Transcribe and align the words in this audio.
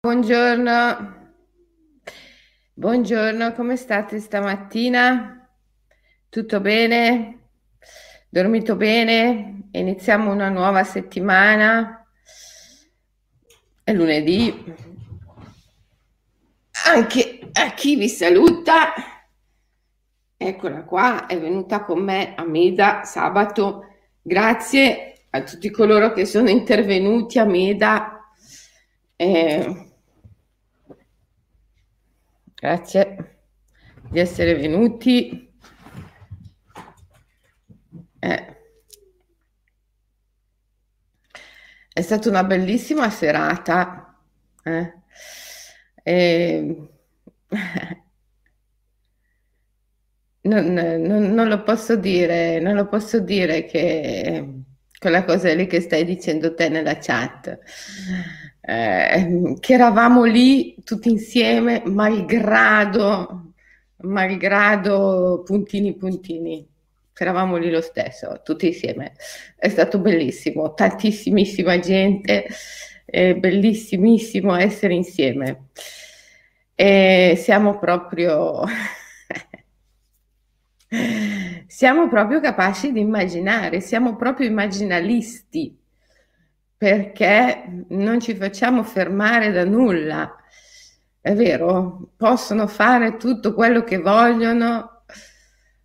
Buongiorno, 0.00 1.32
buongiorno, 2.72 3.52
come 3.52 3.74
state 3.74 4.20
stamattina? 4.20 5.50
Tutto 6.28 6.60
bene? 6.60 7.48
Dormito 8.28 8.76
bene? 8.76 9.64
Iniziamo 9.72 10.30
una 10.30 10.50
nuova 10.50 10.84
settimana. 10.84 12.06
È 13.82 13.92
lunedì. 13.92 14.72
Anche 16.86 17.40
a 17.50 17.72
chi 17.72 17.96
vi 17.96 18.08
saluta, 18.08 18.92
eccola 20.36 20.84
qua, 20.84 21.26
è 21.26 21.40
venuta 21.40 21.82
con 21.82 22.04
me 22.04 22.36
a 22.36 22.44
Meda 22.44 23.02
sabato. 23.02 23.84
Grazie 24.22 25.24
a 25.30 25.42
tutti 25.42 25.68
coloro 25.70 26.12
che 26.12 26.24
sono 26.24 26.48
intervenuti 26.48 27.40
a 27.40 27.44
Meda. 27.44 28.12
Eh, 29.16 29.86
Grazie 32.60 33.38
di 34.10 34.18
essere 34.18 34.54
venuti. 34.56 35.48
Eh. 38.18 38.56
È 41.92 42.00
stata 42.00 42.28
una 42.28 42.42
bellissima 42.42 43.10
serata. 43.10 44.18
Eh. 44.64 44.92
E... 46.02 46.88
Non, 50.40 50.72
non, 50.72 51.34
non, 51.34 51.48
lo 51.48 51.62
posso 51.62 51.96
dire, 51.96 52.58
non 52.58 52.74
lo 52.74 52.88
posso 52.88 53.18
dire 53.20 53.66
che 53.66 54.62
quella 54.98 55.24
cosa 55.24 55.52
lì 55.52 55.66
che 55.66 55.80
stai 55.80 56.06
dicendo 56.06 56.54
te 56.54 56.70
nella 56.70 56.96
chat 56.96 57.58
eh, 58.68 59.56
che 59.60 59.72
eravamo 59.72 60.24
lì 60.24 60.76
tutti 60.84 61.08
insieme, 61.08 61.82
malgrado, 61.86 63.54
malgrado 64.02 65.42
puntini 65.42 65.94
puntini. 65.94 66.68
Eravamo 67.20 67.56
lì 67.56 67.70
lo 67.70 67.80
stesso, 67.80 68.42
tutti 68.44 68.66
insieme. 68.66 69.14
È 69.56 69.68
stato 69.70 69.98
bellissimo, 69.98 70.74
tantissimissima 70.74 71.78
gente, 71.78 72.46
è 73.06 73.34
bellissimissimo 73.34 74.54
essere 74.54 74.92
insieme. 74.94 75.68
E 76.74 77.34
siamo 77.38 77.78
proprio... 77.78 78.64
siamo 81.66 82.08
proprio 82.08 82.40
capaci 82.40 82.92
di 82.92 83.00
immaginare, 83.00 83.80
siamo 83.80 84.14
proprio 84.16 84.46
immaginalisti 84.46 85.74
perché 86.78 87.84
non 87.88 88.20
ci 88.20 88.36
facciamo 88.36 88.84
fermare 88.84 89.50
da 89.50 89.64
nulla. 89.64 90.36
È 91.20 91.34
vero, 91.34 92.12
possono 92.16 92.68
fare 92.68 93.16
tutto 93.16 93.52
quello 93.52 93.82
che 93.82 93.98
vogliono, 93.98 95.02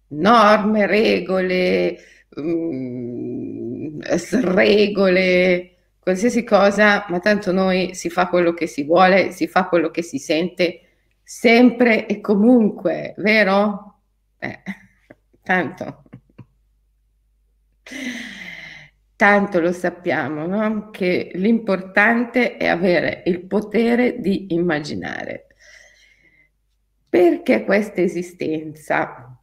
norme, 0.10 0.86
regole, 0.86 1.98
mm, 2.40 4.02
regole, 4.44 5.76
qualsiasi 6.00 6.44
cosa, 6.44 7.06
ma 7.10 7.20
tanto 7.20 7.52
noi 7.52 7.96
si 7.96 8.10
fa 8.10 8.28
quello 8.28 8.54
che 8.54 8.68
si 8.68 8.84
vuole, 8.84 9.32
si 9.32 9.48
fa 9.48 9.66
quello 9.68 9.90
che 9.90 10.04
si 10.04 10.20
sente, 10.20 10.82
sempre 11.24 12.06
e 12.06 12.22
comunque, 12.22 13.16
vero? 13.18 14.00
Eh, 14.38 14.62
tanto. 15.42 16.04
Tanto 19.16 19.60
lo 19.60 19.72
sappiamo, 19.72 20.46
no? 20.48 20.90
che 20.90 21.32
l'importante 21.36 22.58
è 22.58 22.68
avere 22.68 23.24
il 23.28 23.46
potere 23.46 24.20
di 24.20 24.54
immaginare. 24.54 25.48
Perché 27.08 27.64
questa 27.64 28.02
esistenza 28.02 29.40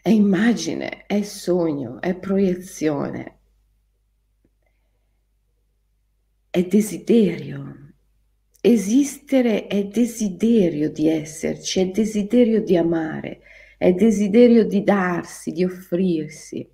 è 0.00 0.10
immagine, 0.10 1.04
è 1.06 1.22
sogno, 1.22 2.00
è 2.00 2.14
proiezione, 2.14 3.38
è 6.50 6.64
desiderio. 6.64 7.86
Esistere 8.60 9.66
è 9.66 9.84
desiderio 9.84 10.90
di 10.90 11.08
esserci, 11.08 11.80
è 11.80 11.86
desiderio 11.88 12.62
di 12.62 12.76
amare, 12.76 13.40
è 13.76 13.92
desiderio 13.92 14.64
di 14.64 14.82
darsi, 14.82 15.52
di 15.52 15.64
offrirsi. 15.64 16.68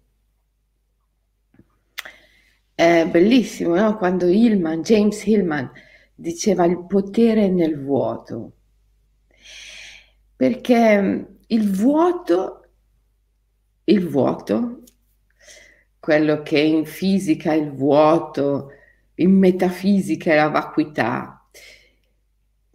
È 2.74 3.06
bellissimo, 3.08 3.76
no? 3.76 3.96
Quando 3.96 4.26
Hillman, 4.26 4.82
James 4.82 5.24
Hillman, 5.24 5.70
diceva 6.12 6.64
il 6.64 6.84
potere 6.86 7.48
nel 7.48 7.80
vuoto. 7.80 8.52
Perché 10.34 11.00
mm, 11.00 11.22
il 11.48 11.70
vuoto, 11.70 12.68
il 13.84 14.08
vuoto, 14.08 14.82
quello 16.00 16.42
che 16.42 16.58
in 16.58 16.84
fisica 16.84 17.52
è 17.52 17.56
il 17.56 17.70
vuoto, 17.70 18.70
in 19.14 19.38
metafisica 19.38 20.32
è 20.32 20.36
la 20.36 20.48
vacuità, 20.48 21.48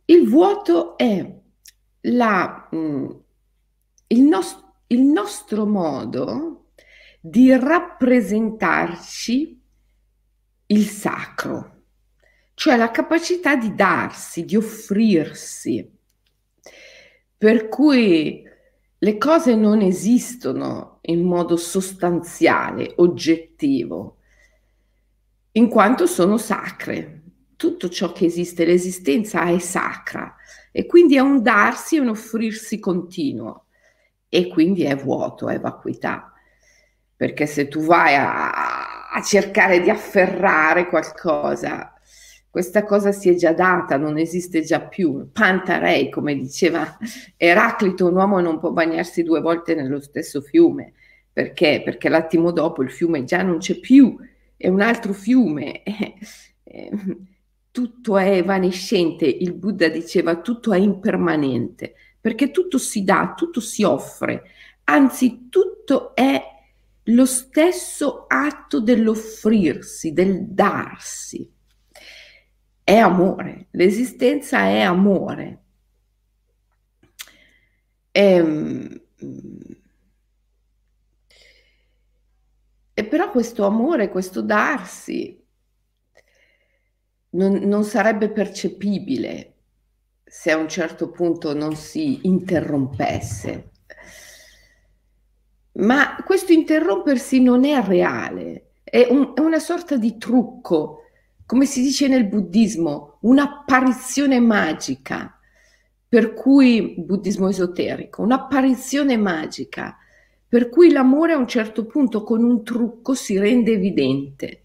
il 0.06 0.30
vuoto 0.30 0.98
è 0.98 1.30
la, 2.02 2.70
mm, 2.74 3.10
il, 4.08 4.22
nos- 4.22 4.64
il 4.88 5.02
nostro 5.02 5.66
modo 5.66 6.68
di 7.20 7.54
rappresentarci 7.54 9.59
il 10.72 10.86
sacro, 10.86 11.84
cioè 12.54 12.78
la 12.78 12.92
capacità 12.92 13.56
di 13.56 13.74
darsi, 13.74 14.46
di 14.46 14.56
offrirsi, 14.56 15.90
per 17.38 17.70
cui 17.70 18.44
le 18.98 19.18
cose 19.18 19.56
non 19.56 19.82
esistono 19.82 21.00
in 21.04 21.24
modo 21.24 21.56
sostanziale, 21.58 22.94
oggettivo, 22.98 24.18
in 25.54 25.70
quanto 25.70 26.06
sono 26.06 26.38
sacre. 26.38 27.22
Tutto 27.56 27.90
ciò 27.90 28.12
che 28.12 28.26
esiste, 28.26 28.64
l'esistenza 28.64 29.46
è 29.46 29.58
sacra 29.60 30.36
e 30.72 30.86
quindi 30.86 31.16
è 31.16 31.20
un 31.20 31.42
darsi 31.42 31.96
e 31.96 32.00
un 32.00 32.10
offrirsi 32.10 32.80
continuo 32.80 33.66
e 34.30 34.48
quindi 34.48 34.84
è 34.84 34.96
vuoto, 34.96 35.50
è 35.50 35.60
vacuità. 35.60 36.32
Perché 37.16 37.48
se 37.48 37.68
tu 37.68 37.82
vai 37.82 38.16
a, 38.16 38.99
a 39.12 39.22
cercare 39.22 39.82
di 39.82 39.90
afferrare 39.90 40.88
qualcosa. 40.88 41.94
Questa 42.50 42.84
cosa 42.84 43.12
si 43.12 43.30
è 43.30 43.36
già 43.36 43.54
data, 43.54 43.98
non 43.98 44.18
esiste 44.18 44.62
già 44.62 44.82
più. 44.82 45.30
Pantarei, 45.32 46.10
come 46.10 46.36
diceva 46.36 46.98
Eraclito, 47.38 48.08
un 48.08 48.16
uomo 48.16 48.40
non 48.40 48.60
può 48.60 48.72
bagnarsi 48.72 49.24
due 49.24 49.40
volte 49.40 49.76
nello 49.76 50.00
stesso 50.00 50.42
fiume. 50.42 50.94
Perché? 51.32 51.82
Perché 51.84 52.10
l'attimo 52.10 52.52
dopo 52.52 52.82
il 52.82 52.92
fiume 52.92 53.24
già 53.24 53.44
non 53.44 53.60
c'è 53.60 53.80
più, 53.80 54.18
è 54.58 54.68
un 54.68 54.82
altro 54.82 55.14
fiume. 55.14 55.84
tutto 57.72 58.18
è 58.18 58.38
evanescente, 58.38 59.26
il 59.26 59.54
Buddha 59.54 59.88
diceva 59.88 60.42
tutto 60.42 60.74
è 60.74 60.78
impermanente, 60.78 61.94
perché 62.20 62.52
tutto 62.52 62.78
si 62.78 63.04
dà, 63.04 63.34
tutto 63.38 63.62
si 63.62 63.84
offre, 63.84 64.44
anzi 64.86 65.48
tutto 65.50 66.16
è 66.16 66.42
lo 67.10 67.26
stesso 67.26 68.26
atto 68.28 68.82
dell'offrirsi, 68.82 70.14
del 70.14 70.48
darsi. 70.48 71.52
È 72.84 72.96
amore, 72.96 73.68
l'esistenza 73.72 74.62
è 74.64 74.82
amore. 74.82 75.64
E, 78.12 78.22
ehm, 78.22 79.02
e 82.94 83.06
però 83.06 83.32
questo 83.32 83.66
amore, 83.66 84.10
questo 84.10 84.42
darsi, 84.42 85.38
non, 87.32 87.54
non 87.54 87.84
sarebbe 87.84 88.32
percepibile 88.32 89.54
se 90.24 90.52
a 90.52 90.58
un 90.58 90.68
certo 90.68 91.10
punto 91.12 91.54
non 91.54 91.76
si 91.76 92.28
interrompesse 92.28 93.72
ma 95.74 96.16
questo 96.26 96.52
interrompersi 96.52 97.42
non 97.42 97.66
è 97.66 97.82
reale, 97.84 98.72
è, 98.84 99.08
un, 99.10 99.34
è 99.36 99.40
una 99.40 99.60
sorta 99.60 99.98
di 99.98 100.18
trucco, 100.18 101.04
come 101.46 101.66
si 101.66 101.82
dice 101.82 102.08
nel 102.08 102.26
buddismo, 102.26 103.18
un'apparizione 103.22 104.40
magica, 104.40 105.40
per 106.08 106.34
cui 106.34 106.96
buddismo 106.98 107.50
esoterico, 107.50 108.24
un'apparizione 108.24 109.16
magica, 109.16 109.98
per 110.48 110.70
cui 110.70 110.92
l'amore 110.92 111.34
a 111.34 111.38
un 111.38 111.48
certo 111.48 111.86
punto 111.86 112.24
con 112.24 112.44
un 112.44 112.64
trucco 112.64 113.14
si 113.14 113.38
rende 113.38 113.74
evidente. 113.74 114.64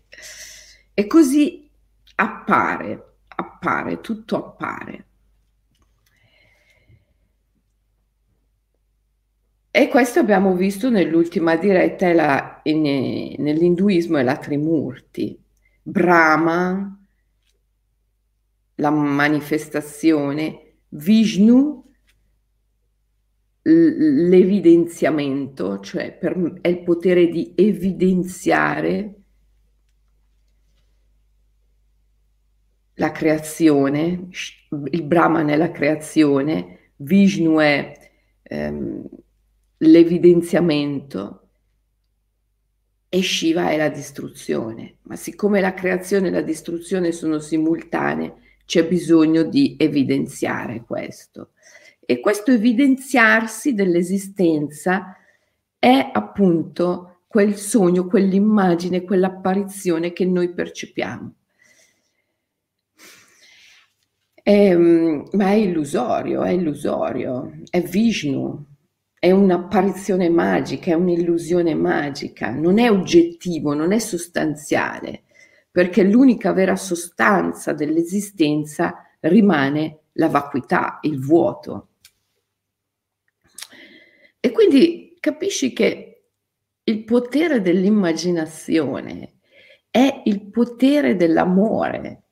E 0.94 1.06
così 1.06 1.68
appare, 2.14 3.16
appare, 3.28 4.00
tutto 4.00 4.36
appare. 4.36 5.04
E 9.76 9.88
questo 9.88 10.20
abbiamo 10.20 10.54
visto 10.54 10.88
nell'ultima 10.88 11.56
diretta 11.56 12.12
la, 12.12 12.60
in, 12.62 13.34
nell'induismo 13.38 14.18
è 14.18 14.22
la 14.22 14.36
Trimurti. 14.36 15.36
Brahma, 15.82 16.96
la 18.76 18.90
manifestazione, 18.90 20.74
Vishnu 20.90 21.84
l'evidenziamento, 23.62 25.80
cioè 25.80 26.12
per, 26.12 26.60
è 26.60 26.68
il 26.68 26.84
potere 26.84 27.26
di 27.26 27.52
evidenziare 27.56 29.14
la 32.94 33.10
creazione, 33.10 34.28
il 34.90 35.02
Brahman 35.02 35.48
è 35.48 35.56
la 35.56 35.72
creazione, 35.72 36.92
Vishnu 36.94 37.58
è 37.58 37.92
ehm, 38.40 39.08
l'evidenziamento 39.84 41.40
e 43.08 43.22
Shiva 43.22 43.70
è 43.70 43.76
la 43.76 43.90
distruzione. 43.90 44.96
Ma 45.02 45.14
siccome 45.14 45.60
la 45.60 45.72
creazione 45.72 46.28
e 46.28 46.30
la 46.32 46.42
distruzione 46.42 47.12
sono 47.12 47.38
simultanee, 47.38 48.34
c'è 48.64 48.86
bisogno 48.86 49.44
di 49.44 49.76
evidenziare 49.78 50.82
questo. 50.82 51.50
E 52.04 52.20
questo 52.20 52.50
evidenziarsi 52.50 53.72
dell'esistenza 53.72 55.16
è 55.78 56.10
appunto 56.12 57.20
quel 57.28 57.56
sogno, 57.56 58.06
quell'immagine, 58.06 59.04
quell'apparizione 59.04 60.12
che 60.12 60.24
noi 60.24 60.52
percepiamo. 60.52 61.34
È, 64.34 64.50
ehm, 64.50 65.28
ma 65.32 65.46
è 65.46 65.54
illusorio, 65.54 66.42
è 66.42 66.50
illusorio, 66.50 67.62
è 67.70 67.80
Vishnu, 67.80 68.73
è 69.24 69.30
un'apparizione 69.30 70.28
magica, 70.28 70.90
è 70.90 70.92
un'illusione 70.94 71.74
magica, 71.74 72.50
non 72.50 72.78
è 72.78 72.90
oggettivo, 72.90 73.72
non 73.72 73.92
è 73.92 73.98
sostanziale, 73.98 75.22
perché 75.70 76.02
l'unica 76.02 76.52
vera 76.52 76.76
sostanza 76.76 77.72
dell'esistenza 77.72 79.02
rimane 79.20 80.00
la 80.12 80.28
vacuità, 80.28 80.98
il 81.04 81.18
vuoto. 81.18 81.88
E 84.40 84.52
quindi 84.52 85.16
capisci 85.18 85.72
che 85.72 86.26
il 86.84 87.04
potere 87.04 87.62
dell'immaginazione 87.62 89.38
è 89.88 90.20
il 90.26 90.50
potere 90.50 91.16
dell'amore, 91.16 92.24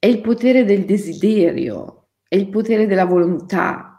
è 0.00 0.06
il 0.06 0.20
potere 0.20 0.64
del 0.64 0.84
desiderio, 0.84 2.08
è 2.26 2.34
il 2.34 2.48
potere 2.48 2.88
della 2.88 3.04
volontà 3.04 3.95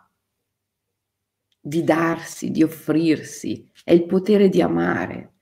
di 1.68 1.84
darsi, 1.84 2.50
di 2.52 2.64
offrirsi, 2.64 3.70
è 3.84 3.92
il 3.92 4.06
potere 4.06 4.48
di 4.50 4.62
amare. 4.62 5.34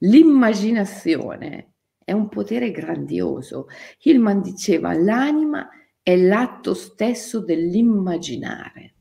L'immaginazione 0.00 1.72
è 2.04 2.12
un 2.12 2.28
potere 2.28 2.70
grandioso. 2.70 3.68
Hillman 4.02 4.42
diceva 4.42 4.92
l'anima 4.92 5.68
è 6.02 6.16
l'atto 6.16 6.74
stesso 6.74 7.40
dell'immaginare. 7.40 8.94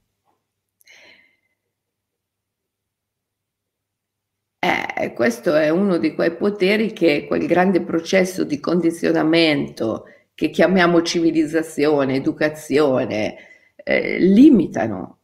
Eh, 4.59 5.13
questo 5.13 5.56
è 5.56 5.69
uno 5.69 5.97
di 5.97 6.13
quei 6.13 6.35
poteri 6.35 6.94
che 6.94 7.25
quel 7.27 7.47
grande 7.47 7.81
processo 7.81 8.44
di 8.44 8.59
condizionamento 8.59 10.06
che 10.35 10.51
chiamiamo 10.51 11.01
civilizzazione, 11.01 12.15
educazione, 12.15 13.35
eh, 13.75 14.19
limitano 14.19 15.20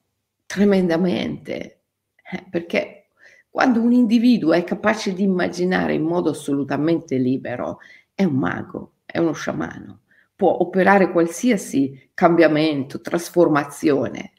tremendamente, 0.47 1.83
eh, 2.31 2.45
perché 2.49 3.09
quando 3.49 3.81
un 3.81 3.91
individuo 3.91 4.53
è 4.53 4.63
capace 4.63 5.13
di 5.13 5.23
immaginare 5.23 5.93
in 5.93 6.03
modo 6.03 6.31
assolutamente 6.31 7.17
libero, 7.17 7.79
è 8.15 8.23
un 8.23 8.35
mago, 8.35 8.93
è 9.05 9.19
uno 9.19 9.33
sciamano, 9.33 10.01
può 10.35 10.57
operare 10.61 11.11
qualsiasi 11.11 12.09
cambiamento, 12.13 13.01
trasformazione. 13.01 14.33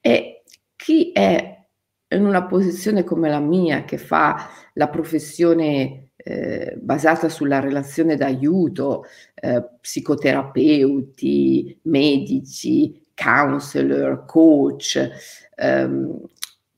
E 0.00 0.42
chi 0.74 1.12
è 1.12 1.64
in 2.08 2.24
una 2.24 2.46
posizione 2.46 3.04
come 3.04 3.28
la 3.28 3.40
mia, 3.40 3.84
che 3.84 3.98
fa 3.98 4.48
la 4.74 4.88
professione 4.88 6.10
eh, 6.16 6.76
basata 6.80 7.28
sulla 7.28 7.60
relazione 7.60 8.16
d'aiuto, 8.16 9.04
eh, 9.34 9.64
psicoterapeuti, 9.80 11.80
medici, 11.82 13.05
counselor, 13.16 14.24
coach, 14.26 15.10
ehm, 15.56 16.20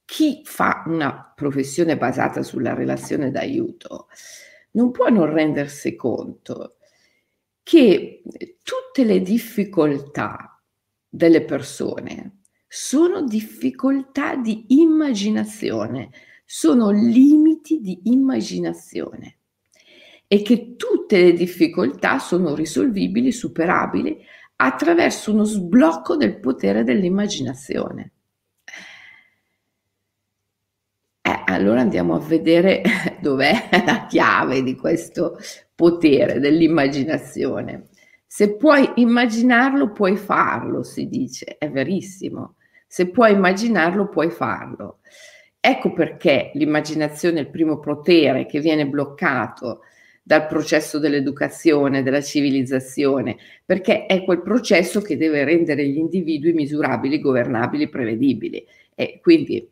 chi 0.05 0.40
fa 0.44 0.85
una 0.87 1.32
professione 1.37 1.99
basata 1.99 2.43
sulla 2.43 2.73
relazione 2.73 3.31
d'aiuto 3.31 4.08
non 4.70 4.90
può 4.90 5.08
non 5.08 5.31
rendersi 5.31 5.94
conto 5.96 6.76
che 7.62 8.23
tutte 8.62 9.05
le 9.05 9.20
difficoltà 9.20 10.58
delle 11.06 11.44
persone 11.44 12.41
sono 12.67 13.23
difficoltà 13.23 14.37
di 14.37 14.67
immaginazione, 14.69 16.11
sono 16.44 16.91
limiti 16.91 17.81
di 17.81 18.00
immaginazione 18.05 19.38
e 20.26 20.43
che 20.43 20.76
tutte 20.76 21.20
le 21.23 21.32
difficoltà 21.32 22.19
sono 22.19 22.55
risolvibili, 22.55 23.32
superabili 23.32 24.19
attraverso 24.60 25.32
uno 25.32 25.44
sblocco 25.44 26.16
del 26.16 26.40
potere 26.40 26.82
dell'immaginazione. 26.82 28.12
Eh, 31.22 31.43
allora 31.46 31.81
andiamo 31.81 32.14
a 32.14 32.20
vedere 32.20 32.82
dov'è 33.20 33.69
la 33.84 34.06
chiave 34.06 34.62
di 34.62 34.75
questo 34.75 35.38
potere 35.75 36.40
dell'immaginazione. 36.40 37.88
Se 38.26 38.56
puoi 38.56 38.90
immaginarlo, 38.96 39.93
puoi 39.93 40.16
farlo, 40.16 40.82
si 40.82 41.08
dice, 41.08 41.56
è 41.56 41.70
verissimo. 41.70 42.56
Se 42.87 43.10
puoi 43.10 43.32
immaginarlo, 43.32 44.08
puoi 44.08 44.31
farlo. 44.31 45.00
Ecco 45.60 45.93
perché 45.93 46.50
l'immaginazione 46.55 47.38
è 47.38 47.43
il 47.43 47.50
primo 47.50 47.78
potere 47.78 48.46
che 48.46 48.60
viene 48.60 48.87
bloccato 48.87 49.81
dal 50.28 50.46
processo 50.46 50.98
dell'educazione, 50.98 52.02
della 52.02 52.20
civilizzazione, 52.20 53.38
perché 53.64 54.04
è 54.04 54.25
quel 54.25 54.42
processo 54.42 55.00
che 55.00 55.16
deve 55.16 55.42
rendere 55.42 55.88
gli 55.88 55.96
individui 55.96 56.52
misurabili, 56.52 57.19
governabili, 57.19 57.88
prevedibili. 57.88 58.62
E 58.94 59.20
quindi 59.22 59.66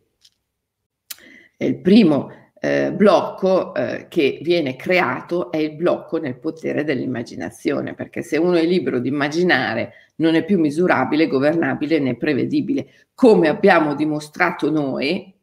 il 1.58 1.76
primo 1.76 2.30
eh, 2.58 2.90
blocco 2.90 3.74
eh, 3.74 4.06
che 4.08 4.38
viene 4.40 4.76
creato 4.76 5.50
è 5.50 5.58
il 5.58 5.74
blocco 5.74 6.16
nel 6.16 6.38
potere 6.38 6.84
dell'immaginazione, 6.84 7.92
perché 7.92 8.22
se 8.22 8.38
uno 8.38 8.54
è 8.54 8.64
libero 8.64 8.98
di 8.98 9.08
immaginare 9.08 9.92
non 10.16 10.36
è 10.36 10.42
più 10.42 10.58
misurabile, 10.58 11.26
governabile 11.26 11.98
né 11.98 12.16
prevedibile, 12.16 12.86
come 13.14 13.48
abbiamo 13.48 13.94
dimostrato 13.94 14.70
noi 14.70 15.34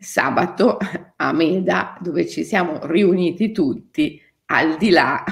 sabato 0.00 0.78
a 1.16 1.32
Meda 1.32 1.98
dove 2.00 2.26
ci 2.26 2.44
siamo 2.44 2.86
riuniti 2.86 3.52
tutti 3.52 4.20
al 4.46 4.76
di 4.76 4.90
là 4.90 5.24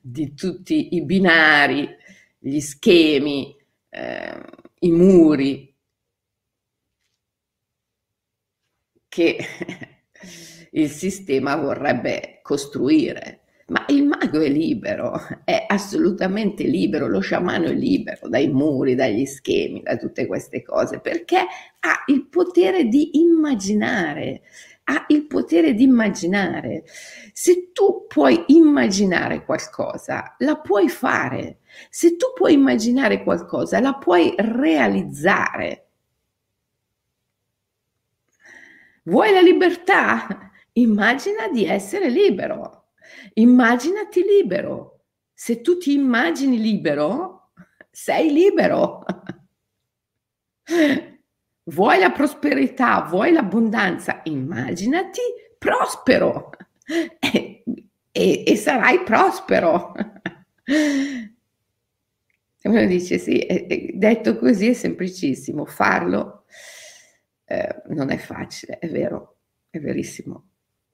di 0.00 0.34
tutti 0.34 0.94
i 0.94 1.04
binari, 1.04 1.88
gli 2.38 2.60
schemi, 2.60 3.56
eh, 3.88 4.42
i 4.80 4.90
muri 4.90 5.74
che 9.08 9.38
il 10.72 10.88
sistema 10.90 11.56
vorrebbe 11.56 12.38
costruire. 12.42 13.37
Ma 13.68 13.84
il 13.88 14.06
mago 14.06 14.40
è 14.40 14.48
libero, 14.48 15.12
è 15.44 15.66
assolutamente 15.68 16.64
libero, 16.64 17.06
lo 17.06 17.20
sciamano 17.20 17.66
è 17.66 17.74
libero 17.74 18.26
dai 18.26 18.48
muri, 18.48 18.94
dagli 18.94 19.26
schemi, 19.26 19.82
da 19.82 19.96
tutte 19.98 20.26
queste 20.26 20.62
cose, 20.62 21.00
perché 21.00 21.36
ha 21.36 22.04
il 22.06 22.26
potere 22.28 22.84
di 22.86 23.18
immaginare, 23.18 24.40
ha 24.84 25.04
il 25.08 25.26
potere 25.26 25.74
di 25.74 25.82
immaginare. 25.82 26.84
Se 27.34 27.70
tu 27.72 28.06
puoi 28.08 28.42
immaginare 28.46 29.44
qualcosa, 29.44 30.34
la 30.38 30.56
puoi 30.58 30.88
fare. 30.88 31.58
Se 31.90 32.16
tu 32.16 32.28
puoi 32.34 32.54
immaginare 32.54 33.22
qualcosa, 33.22 33.80
la 33.80 33.94
puoi 33.94 34.34
realizzare. 34.38 35.88
Vuoi 39.02 39.30
la 39.32 39.42
libertà? 39.42 40.50
Immagina 40.72 41.48
di 41.48 41.66
essere 41.66 42.08
libero. 42.08 42.87
Immaginati 43.34 44.22
libero. 44.22 45.04
Se 45.32 45.60
tu 45.60 45.78
ti 45.78 45.92
immagini 45.94 46.60
libero, 46.60 47.52
sei 47.90 48.32
libero. 48.32 49.04
Vuoi 51.64 51.98
la 51.98 52.10
prosperità, 52.10 53.02
vuoi 53.02 53.32
l'abbondanza, 53.32 54.20
immaginati 54.24 55.20
prospero 55.58 56.50
e, 57.18 57.62
e, 58.10 58.44
e 58.46 58.56
sarai 58.56 59.02
prospero. 59.02 59.92
E 62.60 62.68
uno 62.68 62.86
dice 62.86 63.18
sì, 63.18 63.38
è, 63.38 63.66
detto 63.94 64.38
così 64.38 64.68
è 64.68 64.72
semplicissimo, 64.72 65.64
farlo 65.66 66.44
eh, 67.44 67.82
non 67.88 68.10
è 68.10 68.18
facile, 68.18 68.78
è 68.78 68.88
vero, 68.88 69.38
è 69.70 69.78
verissimo. 69.78 70.47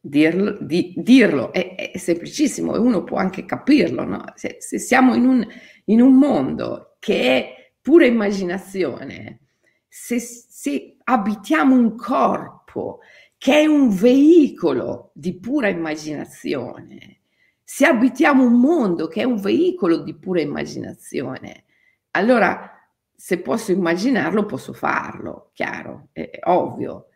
Dirlo, 0.06 0.58
di, 0.60 0.92
dirlo 0.98 1.50
è, 1.50 1.90
è, 1.92 1.96
semplicissimo 1.96 2.74
e 2.74 2.78
uno 2.78 3.04
può 3.04 3.16
anche 3.16 3.46
capirlo, 3.46 4.04
no? 4.04 4.24
se, 4.34 4.58
se, 4.60 4.78
siamo 4.78 5.14
in 5.14 5.26
un, 5.26 5.46
in 5.86 6.02
un, 6.02 6.18
mondo 6.18 6.96
che 6.98 7.22
è 7.22 7.72
pura 7.80 8.04
immaginazione, 8.04 9.40
se, 9.88 10.18
se 10.20 10.96
abitiamo 11.04 11.74
un 11.74 11.96
corpo 11.96 13.00
che 13.38 13.60
è 13.60 13.64
un 13.64 13.88
veicolo 13.88 15.10
di 15.14 15.38
pura 15.38 15.68
immaginazione, 15.68 17.20
se 17.62 17.86
abitiamo 17.86 18.44
un 18.44 18.60
mondo 18.60 19.08
che 19.08 19.22
è 19.22 19.24
un 19.24 19.40
veicolo 19.40 19.98
di 19.98 20.14
pura 20.14 20.42
immaginazione, 20.42 21.64
allora 22.10 22.70
se 23.16 23.40
posso 23.40 23.72
immaginarlo 23.72 24.44
posso 24.44 24.74
farlo, 24.74 25.50
chiaro, 25.54 26.08
è, 26.12 26.28
è 26.28 26.40
ovvio, 26.42 27.06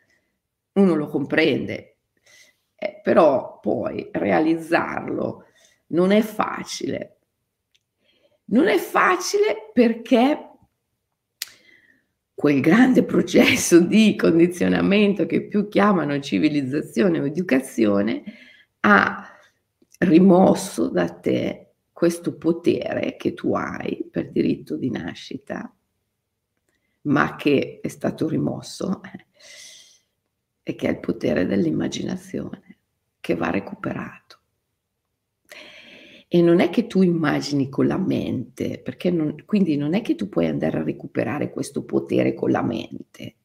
uno 0.73 0.95
lo 0.95 1.07
comprende, 1.09 1.98
eh, 2.80 3.00
però 3.02 3.58
poi 3.58 4.08
realizzarlo 4.12 5.47
non 5.88 6.12
è 6.12 6.20
facile. 6.20 7.16
Non 8.50 8.68
è 8.68 8.78
facile 8.78 9.70
perché 9.73 10.44
quel 12.32 12.61
grande 12.61 13.02
processo 13.02 13.80
di 13.80 14.14
condizionamento 14.14 15.26
che 15.26 15.49
più 15.49 15.66
chiamano 15.66 16.20
civilizzazione 16.20 17.18
o 17.18 17.26
educazione 17.26 18.23
ha 18.80 19.28
rimosso 19.99 20.88
da 20.88 21.08
te 21.08 21.73
questo 21.92 22.37
potere 22.37 23.16
che 23.16 23.35
tu 23.35 23.54
hai 23.54 24.06
per 24.08 24.30
diritto 24.30 24.76
di 24.76 24.88
nascita, 24.88 25.75
ma 27.02 27.35
che 27.35 27.80
è 27.82 27.88
stato 27.88 28.28
rimosso 28.28 29.00
e 30.62 30.75
che 30.76 30.87
è 30.87 30.90
il 30.90 31.00
potere 31.00 31.44
dell'immaginazione 31.44 32.67
che 33.20 33.34
va 33.34 33.50
recuperato. 33.50 34.38
E 36.30 36.42
non 36.42 36.60
è 36.60 36.68
che 36.68 36.87
tu 36.87 37.02
immagini 37.02 37.70
con 37.70 37.87
la 37.87 37.96
mente, 37.96 38.80
perché 38.80 39.10
non, 39.10 39.34
quindi 39.46 39.76
non 39.76 39.94
è 39.94 40.02
che 40.02 40.14
tu 40.14 40.28
puoi 40.28 40.46
andare 40.46 40.78
a 40.78 40.82
recuperare 40.82 41.50
questo 41.50 41.84
potere 41.84 42.34
con 42.34 42.50
la 42.50 42.62
mente. 42.62 43.37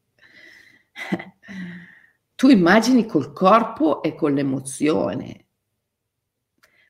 tu 2.36 2.50
immagini 2.50 3.06
col 3.06 3.32
corpo 3.32 4.03
e 4.03 4.15
con 4.15 4.34
l'emozione. 4.34 5.46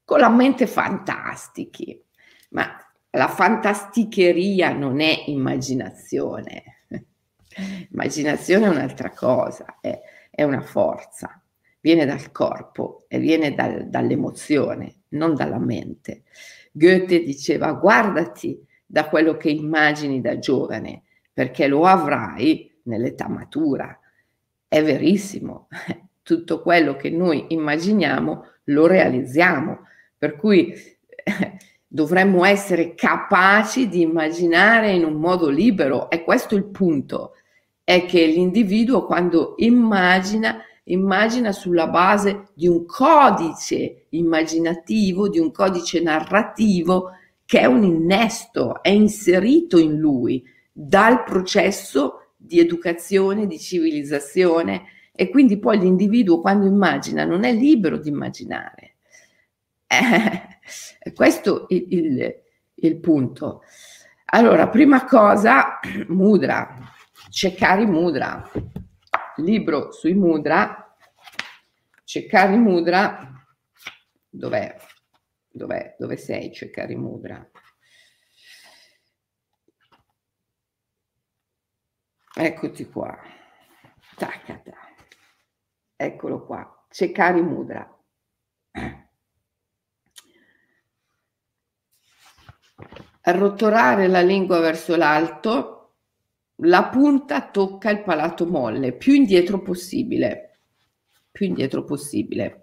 Con 0.03 0.19
la 0.19 0.29
mente 0.29 0.65
fantastichi, 0.65 2.03
ma 2.49 2.75
la 3.11 3.27
fantasticheria 3.27 4.73
non 4.73 4.99
è 4.99 5.25
immaginazione. 5.27 6.63
Immaginazione 7.91 8.65
è 8.65 8.69
un'altra 8.69 9.11
cosa, 9.11 9.77
è, 9.79 10.01
è 10.31 10.41
una 10.41 10.61
forza, 10.61 11.42
viene 11.83 12.05
dal 12.05 12.31
corpo 12.31 13.03
e 13.09 13.19
viene 13.19 13.53
dal, 13.53 13.89
dall'emozione, 13.89 15.01
non 15.09 15.35
dalla 15.35 15.59
mente. 15.59 16.23
Goethe 16.71 17.21
diceva 17.23 17.73
guardati 17.73 18.65
da 18.85 19.09
quello 19.09 19.35
che 19.35 19.49
immagini 19.49 20.21
da 20.21 20.39
giovane, 20.39 21.03
perché 21.33 21.67
lo 21.67 21.83
avrai 21.83 22.73
nell'età 22.83 23.27
matura. 23.27 23.99
È 24.65 24.81
verissimo, 24.81 25.67
tutto 26.23 26.61
quello 26.61 26.95
che 26.95 27.09
noi 27.09 27.47
immaginiamo 27.49 28.45
lo 28.67 28.87
realizziamo, 28.87 29.79
per 30.17 30.37
cui 30.37 30.73
dovremmo 31.85 32.45
essere 32.45 32.95
capaci 32.95 33.89
di 33.89 33.99
immaginare 33.99 34.93
in 34.93 35.03
un 35.03 35.15
modo 35.15 35.49
libero, 35.49 36.09
e 36.09 36.23
questo 36.23 36.55
è 36.55 36.57
il 36.57 36.65
punto 36.67 37.33
è 37.83 38.05
che 38.05 38.25
l'individuo 38.25 39.05
quando 39.05 39.55
immagina, 39.57 40.63
immagina 40.85 41.51
sulla 41.51 41.87
base 41.87 42.49
di 42.53 42.67
un 42.67 42.85
codice 42.85 44.07
immaginativo, 44.09 45.29
di 45.29 45.39
un 45.39 45.51
codice 45.51 46.01
narrativo 46.01 47.11
che 47.45 47.59
è 47.59 47.65
un 47.65 47.83
innesto, 47.83 48.81
è 48.81 48.89
inserito 48.89 49.77
in 49.77 49.97
lui 49.97 50.43
dal 50.71 51.23
processo 51.23 52.33
di 52.35 52.59
educazione, 52.59 53.47
di 53.47 53.59
civilizzazione 53.59 54.85
e 55.13 55.29
quindi 55.29 55.59
poi 55.59 55.77
l'individuo 55.77 56.41
quando 56.41 56.65
immagina 56.65 57.23
non 57.23 57.43
è 57.43 57.53
libero 57.53 57.97
di 57.97 58.09
immaginare. 58.09 58.95
Eh, 59.87 61.11
questo 61.13 61.67
è 61.67 61.73
il, 61.75 61.85
il, 61.89 62.35
il 62.75 62.99
punto. 62.99 63.61
Allora, 64.25 64.67
prima 64.67 65.05
cosa, 65.05 65.79
mudra. 66.09 66.91
Cecari 67.29 67.85
Mudra, 67.85 68.47
libro 69.37 69.91
sui 69.91 70.13
mudra, 70.13 70.95
Cecari 72.03 72.57
Mudra, 72.57 73.31
dov'è? 74.29 74.77
Dov'è? 75.49 75.95
Dove 75.97 76.17
sei 76.17 76.51
Cecari 76.51 76.95
Mudra? 76.95 77.49
Eccoti 82.35 82.89
qua. 82.89 83.15
Taccata. 84.15 84.73
Eccolo 85.95 86.45
qua. 86.45 86.85
Cecari 86.89 87.41
Mudra. 87.41 87.87
Arrotolare 93.21 94.07
la 94.07 94.21
lingua 94.21 94.59
verso 94.59 94.95
l'alto 94.95 95.82
la 96.57 96.85
punta 96.85 97.49
tocca 97.49 97.89
il 97.89 98.03
palato 98.03 98.45
molle, 98.45 98.93
più 98.93 99.13
indietro 99.13 99.61
possibile, 99.61 100.59
più 101.31 101.47
indietro 101.47 101.83
possibile. 101.83 102.59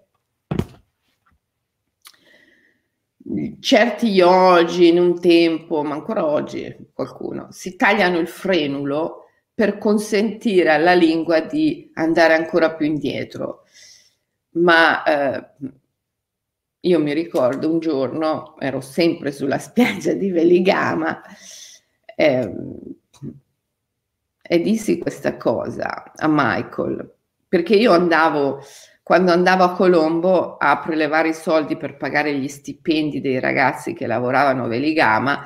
Certi 3.59 4.07
yogi 4.07 4.87
in 4.87 4.99
un 4.99 5.19
tempo, 5.19 5.83
ma 5.83 5.93
ancora 5.93 6.25
oggi 6.25 6.89
qualcuno, 6.93 7.47
si 7.51 7.75
tagliano 7.75 8.17
il 8.17 8.27
frenulo 8.27 9.25
per 9.53 9.77
consentire 9.77 10.69
alla 10.71 10.93
lingua 10.93 11.39
di 11.41 11.91
andare 11.93 12.33
ancora 12.33 12.73
più 12.73 12.85
indietro. 12.85 13.65
Ma 14.53 15.03
eh, 15.03 15.49
io 16.79 16.99
mi 16.99 17.13
ricordo 17.13 17.71
un 17.71 17.79
giorno, 17.79 18.57
ero 18.59 18.81
sempre 18.81 19.31
sulla 19.31 19.59
spiaggia 19.59 20.13
di 20.13 20.31
Veligama, 20.31 21.21
eh, 22.15 22.51
e 24.51 24.59
dissi 24.59 24.97
questa 24.97 25.37
cosa 25.37 26.11
a 26.13 26.27
Michael, 26.27 27.09
perché 27.47 27.73
io 27.73 27.93
andavo, 27.93 28.61
quando 29.01 29.31
andavo 29.31 29.63
a 29.63 29.71
Colombo 29.71 30.57
a 30.57 30.77
prelevare 30.77 31.29
i 31.29 31.33
soldi 31.33 31.77
per 31.77 31.95
pagare 31.95 32.37
gli 32.37 32.49
stipendi 32.49 33.21
dei 33.21 33.39
ragazzi 33.39 33.93
che 33.93 34.07
lavoravano 34.07 34.65
a 34.65 34.67
Veligama, 34.67 35.41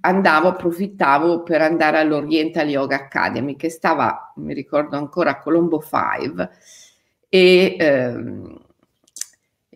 andavo, 0.00 0.48
approfittavo 0.48 1.44
per 1.44 1.62
andare 1.62 1.98
all'Oriental 1.98 2.68
Yoga 2.68 2.96
Academy 2.96 3.54
che 3.54 3.70
stava, 3.70 4.32
mi 4.38 4.52
ricordo 4.52 4.96
ancora, 4.96 5.30
a 5.30 5.38
Colombo 5.38 5.80
5 5.80 6.50
e 7.28 7.76
ehm, 7.78 8.58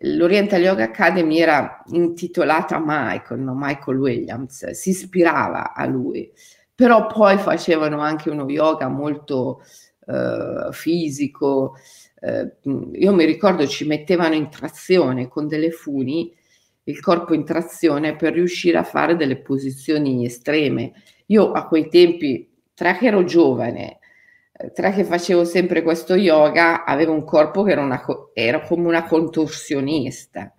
l'Oriental 0.00 0.60
Yoga 0.60 0.82
Academy 0.82 1.38
era 1.38 1.80
intitolata 1.92 2.74
a 2.74 2.82
Michael, 2.84 3.38
no? 3.38 3.54
Michael 3.54 3.98
Williams, 3.98 4.68
si 4.70 4.90
ispirava 4.90 5.74
a 5.74 5.86
lui 5.86 6.28
però 6.74 7.06
poi 7.06 7.38
facevano 7.38 8.00
anche 8.00 8.30
uno 8.30 8.48
yoga 8.48 8.88
molto 8.88 9.62
eh, 10.06 10.68
fisico. 10.72 11.74
Eh, 12.20 12.56
io 12.92 13.12
mi 13.12 13.24
ricordo 13.24 13.66
ci 13.66 13.86
mettevano 13.86 14.34
in 14.34 14.48
trazione 14.50 15.28
con 15.28 15.48
delle 15.48 15.70
funi 15.70 16.32
il 16.84 17.00
corpo 17.00 17.34
in 17.34 17.44
trazione 17.44 18.16
per 18.16 18.32
riuscire 18.32 18.78
a 18.78 18.82
fare 18.82 19.16
delle 19.16 19.36
posizioni 19.40 20.24
estreme. 20.24 20.92
Io 21.26 21.52
a 21.52 21.66
quei 21.66 21.88
tempi, 21.88 22.48
tra 22.74 22.96
che 22.96 23.06
ero 23.06 23.24
giovane, 23.24 23.98
eh, 24.52 24.72
tra 24.72 24.90
che 24.90 25.04
facevo 25.04 25.44
sempre 25.44 25.82
questo 25.82 26.14
yoga, 26.14 26.84
avevo 26.84 27.12
un 27.12 27.24
corpo 27.24 27.62
che 27.62 27.72
era, 27.72 27.82
una, 27.82 28.02
era 28.32 28.60
come 28.62 28.88
una 28.88 29.04
contorsionista. 29.04 30.52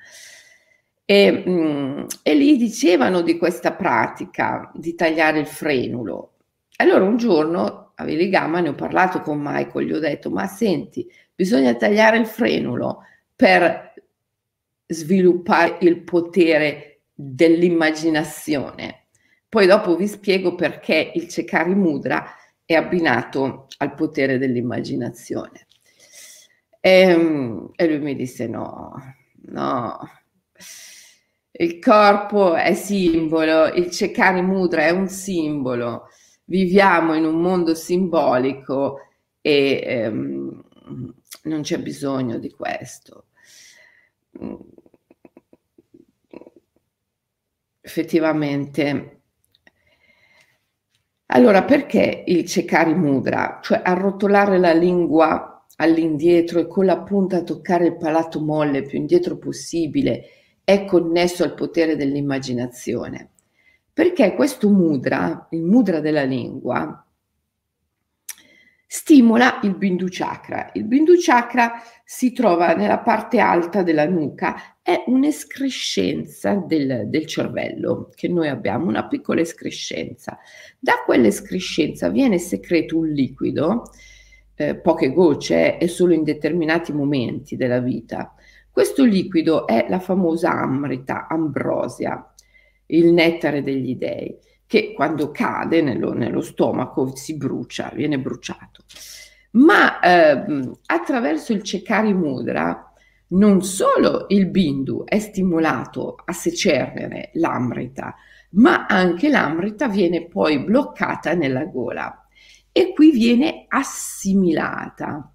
E, 1.05 1.31
mh, 1.31 2.05
e 2.23 2.33
lì 2.33 2.57
dicevano 2.57 3.21
di 3.21 3.37
questa 3.37 3.73
pratica 3.73 4.71
di 4.73 4.95
tagliare 4.95 5.39
il 5.39 5.47
frenulo. 5.47 6.35
Allora 6.77 7.03
un 7.03 7.17
giorno 7.17 7.91
a 7.95 8.03
Veligama 8.03 8.59
ne 8.59 8.69
ho 8.69 8.75
parlato 8.75 9.21
con 9.21 9.39
Michael, 9.41 9.85
gli 9.85 9.93
ho 9.93 9.99
detto, 9.99 10.29
ma 10.29 10.47
senti, 10.47 11.07
bisogna 11.35 11.75
tagliare 11.75 12.17
il 12.17 12.25
frenulo 12.25 13.03
per 13.35 13.93
sviluppare 14.87 15.77
il 15.81 16.01
potere 16.03 17.01
dell'immaginazione. 17.13 19.07
Poi 19.49 19.67
dopo 19.67 19.95
vi 19.95 20.07
spiego 20.07 20.55
perché 20.55 21.11
il 21.13 21.27
Cecari 21.27 21.75
Mudra 21.75 22.35
è 22.65 22.73
abbinato 22.73 23.67
al 23.77 23.93
potere 23.93 24.37
dell'immaginazione. 24.37 25.67
E, 26.79 26.99
ehm, 27.01 27.71
e 27.75 27.87
lui 27.87 27.99
mi 27.99 28.15
disse 28.15 28.47
no, 28.47 28.93
no, 29.45 29.99
il 31.55 31.79
corpo 31.79 32.55
è 32.55 32.73
simbolo, 32.73 33.67
il 33.67 33.91
Cecani 33.91 34.41
Mudra 34.41 34.83
è 34.85 34.89
un 34.89 35.07
simbolo, 35.07 36.07
viviamo 36.45 37.13
in 37.13 37.25
un 37.25 37.39
mondo 37.41 37.75
simbolico 37.75 38.99
e, 39.41 39.81
ehm, 39.85 40.63
non 41.43 41.61
c'è 41.61 41.79
bisogno 41.79 42.37
di 42.39 42.49
questo. 42.51 43.25
Effettivamente. 47.81 49.21
Allora, 51.27 51.63
perché 51.63 52.23
il 52.27 52.45
cecari 52.45 52.93
mudra, 52.93 53.59
cioè 53.61 53.81
arrotolare 53.83 54.57
la 54.59 54.71
lingua 54.73 55.65
all'indietro 55.77 56.59
e 56.59 56.67
con 56.67 56.85
la 56.85 56.99
punta 57.01 57.43
toccare 57.43 57.87
il 57.87 57.97
palato 57.97 58.39
molle 58.39 58.83
più 58.83 58.97
indietro 58.99 59.37
possibile, 59.37 60.25
è 60.63 60.85
connesso 60.85 61.43
al 61.43 61.53
potere 61.53 61.95
dell'immaginazione? 61.95 63.29
Perché 63.93 64.33
questo 64.33 64.69
mudra, 64.69 65.47
il 65.51 65.63
mudra 65.63 65.99
della 65.99 66.23
lingua, 66.23 67.05
stimola 68.87 69.59
il 69.63 69.75
Bindu 69.75 70.05
Chakra. 70.07 70.69
Il 70.73 70.83
Bindu 70.83 71.13
Chakra 71.17 71.81
si 72.05 72.31
trova 72.31 72.73
nella 72.75 72.99
parte 72.99 73.39
alta 73.39 73.81
della 73.81 74.07
nuca, 74.07 74.77
è 74.83 75.03
un'escrescenza 75.07 76.55
del, 76.55 77.05
del 77.07 77.25
cervello 77.25 78.11
che 78.13 78.27
noi 78.27 78.49
abbiamo, 78.49 78.87
una 78.87 79.07
piccola 79.07 79.41
escrescenza. 79.41 80.37
Da 80.77 81.01
quell'escrescenza 81.05 82.09
viene 82.09 82.37
secreto 82.37 82.97
un 82.97 83.07
liquido, 83.07 83.89
eh, 84.53 84.75
poche 84.75 85.11
gocce 85.11 85.79
e 85.79 85.87
solo 85.87 86.13
in 86.13 86.23
determinati 86.23 86.93
momenti 86.93 87.55
della 87.55 87.79
vita. 87.79 88.35
Questo 88.73 89.03
liquido 89.03 89.67
è 89.67 89.85
la 89.87 89.99
famosa 89.99 90.49
amrita, 90.49 91.27
ambrosia, 91.29 92.33
il 92.87 93.13
nettare 93.13 93.61
degli 93.61 93.95
dei 93.95 94.35
che 94.65 94.93
quando 94.93 95.29
cade 95.29 95.83
nello, 95.83 96.11
nello 96.13 96.41
stomaco 96.41 97.15
si 97.15 97.37
brucia, 97.37 97.91
viene 97.93 98.17
bruciato. 98.17 98.81
Ma 99.51 99.99
eh, 99.99 100.71
attraverso 100.87 101.53
il 101.53 101.61
Cecari 101.61 102.15
Mudra 102.15 102.91
non 103.27 103.61
solo 103.61 104.25
il 104.29 104.47
Bindu 104.49 105.03
è 105.05 105.19
stimolato 105.19 106.15
a 106.25 106.33
secernere 106.33 107.29
l'amrita, 107.33 108.15
ma 108.53 108.87
anche 108.87 109.29
l'amrita 109.29 109.87
viene 109.87 110.25
poi 110.25 110.63
bloccata 110.63 111.35
nella 111.35 111.65
gola 111.65 112.27
e 112.71 112.91
qui 112.91 113.11
viene 113.11 113.65
assimilata, 113.67 115.31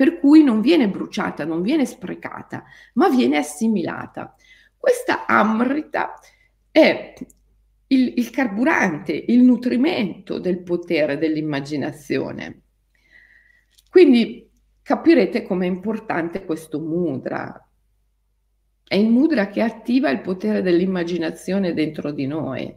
per 0.00 0.18
cui 0.18 0.42
non 0.42 0.62
viene 0.62 0.88
bruciata, 0.88 1.44
non 1.44 1.60
viene 1.60 1.84
sprecata, 1.84 2.64
ma 2.94 3.10
viene 3.10 3.36
assimilata. 3.36 4.34
Questa 4.74 5.26
amrita 5.26 6.18
è 6.70 7.12
il, 7.88 8.14
il 8.16 8.30
carburante, 8.30 9.12
il 9.12 9.42
nutrimento 9.42 10.38
del 10.38 10.62
potere 10.62 11.18
dell'immaginazione. 11.18 12.62
Quindi 13.90 14.50
capirete 14.80 15.42
com'è 15.42 15.66
importante 15.66 16.46
questo 16.46 16.80
mudra. 16.80 17.68
È 18.82 18.94
il 18.94 19.10
mudra 19.10 19.48
che 19.48 19.60
attiva 19.60 20.08
il 20.08 20.22
potere 20.22 20.62
dell'immaginazione 20.62 21.74
dentro 21.74 22.10
di 22.10 22.26
noi. 22.26 22.74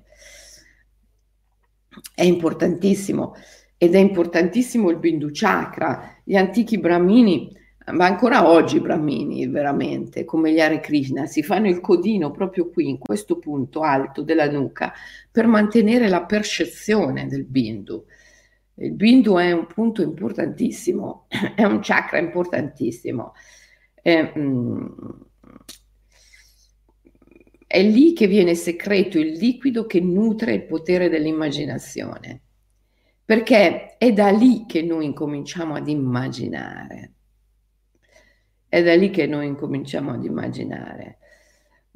È 2.13 2.23
importantissimo 2.23 3.33
ed 3.83 3.95
è 3.95 3.99
importantissimo 3.99 4.89
il 4.89 4.97
Bindu 4.97 5.29
Chakra. 5.31 6.15
Gli 6.23 6.35
antichi 6.35 6.79
brahmini 6.79 7.61
ma 7.91 8.05
ancora 8.05 8.47
oggi 8.49 8.77
i 8.77 8.79
brahmini, 8.79 9.45
veramente, 9.47 10.23
come 10.23 10.53
gli 10.53 10.61
Hare 10.61 10.79
Krishna, 10.79 11.25
si 11.25 11.43
fanno 11.43 11.67
il 11.67 11.81
codino 11.81 12.31
proprio 12.31 12.69
qui, 12.69 12.87
in 12.87 12.97
questo 12.97 13.39
punto 13.39 13.81
alto 13.81 14.21
della 14.21 14.49
nuca, 14.49 14.93
per 15.29 15.47
mantenere 15.47 16.07
la 16.07 16.23
percezione 16.23 17.27
del 17.27 17.43
bindu. 17.43 18.05
Il 18.75 18.93
bindu 18.93 19.35
è 19.35 19.51
un 19.51 19.67
punto 19.67 20.01
importantissimo, 20.01 21.27
è 21.55 21.63
un 21.63 21.79
chakra 21.81 22.19
importantissimo. 22.19 23.33
È, 24.01 24.31
mm, 24.37 24.85
è 27.67 27.83
lì 27.83 28.13
che 28.13 28.27
viene 28.27 28.55
secreto 28.55 29.19
il 29.19 29.33
liquido 29.33 29.85
che 29.85 29.99
nutre 29.99 30.53
il 30.53 30.65
potere 30.65 31.09
dell'immaginazione, 31.09 32.41
perché 33.25 33.97
è 33.97 34.11
da 34.11 34.29
lì 34.29 34.65
che 34.65 34.81
noi 34.81 35.05
incominciamo 35.05 35.75
ad 35.75 35.87
immaginare. 35.87 37.13
È 38.67 38.81
da 38.83 38.95
lì 38.95 39.09
che 39.11 39.27
noi 39.27 39.47
incominciamo 39.47 40.11
ad 40.11 40.23
immaginare. 40.23 41.19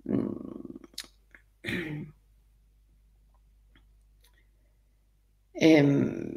Mm. 0.09 0.27
Ehm, 5.59 6.35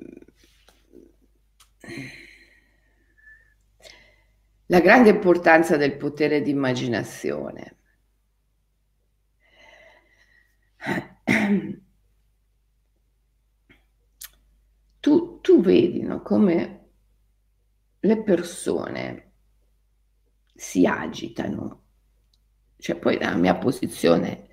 la 4.66 4.80
grande 4.80 5.10
importanza 5.10 5.76
del 5.76 5.96
potere 5.96 6.40
di 6.42 6.50
immaginazione. 6.50 7.76
Tu, 15.50 15.60
vedi 15.60 16.02
no, 16.02 16.22
come 16.22 16.80
le 17.98 18.22
persone 18.22 19.32
si 20.54 20.86
agitano. 20.86 21.82
Cioè 22.76 22.94
poi 22.94 23.18
la 23.18 23.34
mia 23.34 23.56
posizione, 23.56 24.46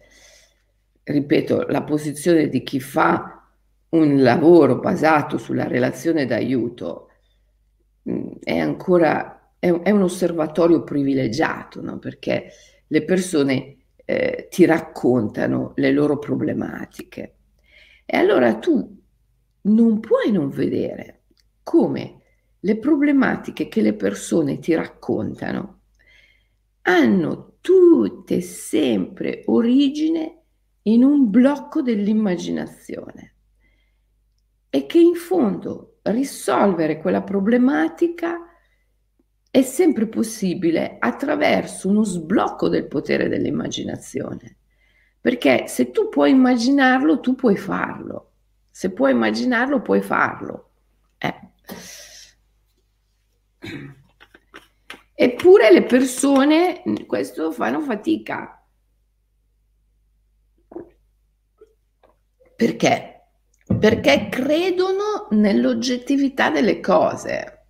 ripeto, 1.04 1.68
la 1.68 1.84
posizione 1.84 2.50
di 2.50 2.64
chi 2.64 2.80
fa 2.80 3.48
un 3.90 4.24
lavoro 4.24 4.80
basato 4.80 5.38
sulla 5.38 5.68
relazione 5.68 6.26
d'aiuto 6.26 7.10
mm, 8.10 8.32
è 8.44 8.58
ancora 8.58 9.54
è, 9.60 9.72
è 9.72 9.92
un 9.92 10.02
osservatorio 10.02 10.84
privilegiato, 10.84 11.80
no? 11.80 12.00
perché 12.00 12.52
le 12.88 13.04
persone 13.04 13.78
eh, 14.04 14.48
ti 14.50 14.66
raccontano 14.66 15.74
le 15.76 15.92
loro 15.92 16.18
problematiche. 16.18 17.36
E 18.04 18.18
allora 18.18 18.56
tu 18.56 18.97
non 19.68 20.00
puoi 20.00 20.32
non 20.32 20.50
vedere 20.50 21.24
come 21.64 22.22
le 22.60 22.78
problematiche 22.78 23.68
che 23.68 23.82
le 23.82 23.94
persone 23.94 24.60
ti 24.60 24.74
raccontano 24.74 25.82
hanno 26.82 27.58
tutte 27.62 28.42
sempre 28.42 29.44
origine 29.46 30.42
in 30.84 31.04
un 31.04 31.30
blocco 31.30 31.82
dell'immaginazione 31.82 33.34
e 34.70 34.86
che 34.86 35.00
in 35.00 35.16
fondo 35.16 36.00
risolvere 36.04 37.00
quella 37.00 37.22
problematica 37.22 38.38
è 39.50 39.62
sempre 39.62 40.08
possibile 40.08 40.98
attraverso 41.00 41.90
uno 41.90 42.04
sblocco 42.04 42.70
del 42.70 42.88
potere 42.88 43.28
dell'immaginazione. 43.28 44.58
Perché 45.20 45.68
se 45.68 45.92
tu 45.92 46.10
puoi 46.10 46.32
immaginarlo, 46.32 47.20
tu 47.20 47.36
puoi 47.36 47.58
farlo. 47.58 48.32
Se 48.78 48.92
puoi 48.92 49.10
immaginarlo, 49.10 49.82
puoi 49.82 50.04
farlo. 50.04 50.70
Eh. 51.18 51.36
Eppure 55.16 55.72
le 55.72 55.84
persone 55.84 56.84
questo 57.08 57.52
fanno 57.52 57.82
fatica. 57.82 58.64
Perché? 62.56 63.22
Perché 63.80 64.30
credono 64.30 65.26
nell'oggettività 65.32 66.52
delle 66.52 66.80
cose, 66.80 67.66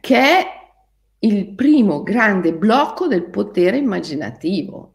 che 0.00 0.18
è 0.18 0.46
il 1.20 1.54
primo 1.54 2.02
grande 2.02 2.52
blocco 2.52 3.06
del 3.06 3.30
potere 3.30 3.76
immaginativo. 3.76 4.94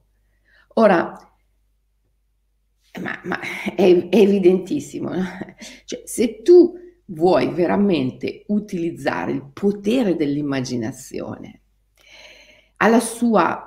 Ora, 0.74 1.24
ma, 3.02 3.20
ma 3.24 3.40
è, 3.76 4.10
è, 4.10 4.18
evidentissimo, 4.18 5.10
no? 5.14 5.24
cioè, 5.86 6.02
se 6.06 6.42
tu 6.42 6.74
vuoi 7.06 7.50
veramente 7.54 8.44
utilizzare 8.48 9.32
il 9.32 9.44
potere 9.52 10.16
dell'immaginazione 10.16 11.62
alla 12.78 13.00
sua 13.00 13.66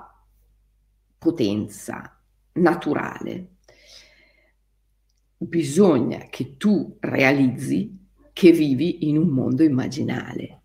potenza 1.19 2.19
naturale, 2.55 3.49
bisogna 5.37 6.27
che 6.31 6.57
tu 6.57 6.97
realizzi 7.01 7.99
che 8.33 8.53
vivi 8.53 9.09
in 9.09 9.19
un 9.19 9.29
mondo 9.29 9.63
immaginale, 9.63 10.61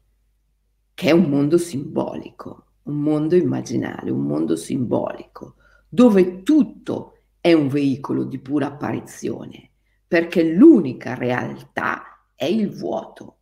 che 0.93 1.10
è 1.10 1.12
un 1.12 1.30
mondo 1.30 1.58
simbolico, 1.58 2.65
un 2.84 3.02
mondo 3.02 3.36
immaginale, 3.36 4.10
un 4.10 4.26
mondo 4.26 4.56
simbolico, 4.56 5.56
dove 5.89 6.43
tutto 6.43 7.16
è 7.39 7.54
un 7.54 7.67
veicolo 7.67 8.23
di 8.23 8.39
pura 8.39 8.67
apparizione, 8.67 9.69
perché 10.08 10.43
l'unica 10.43 11.13
realtà 11.13 12.28
è 12.36 12.45
il 12.45 12.69
vuoto. 12.69 13.38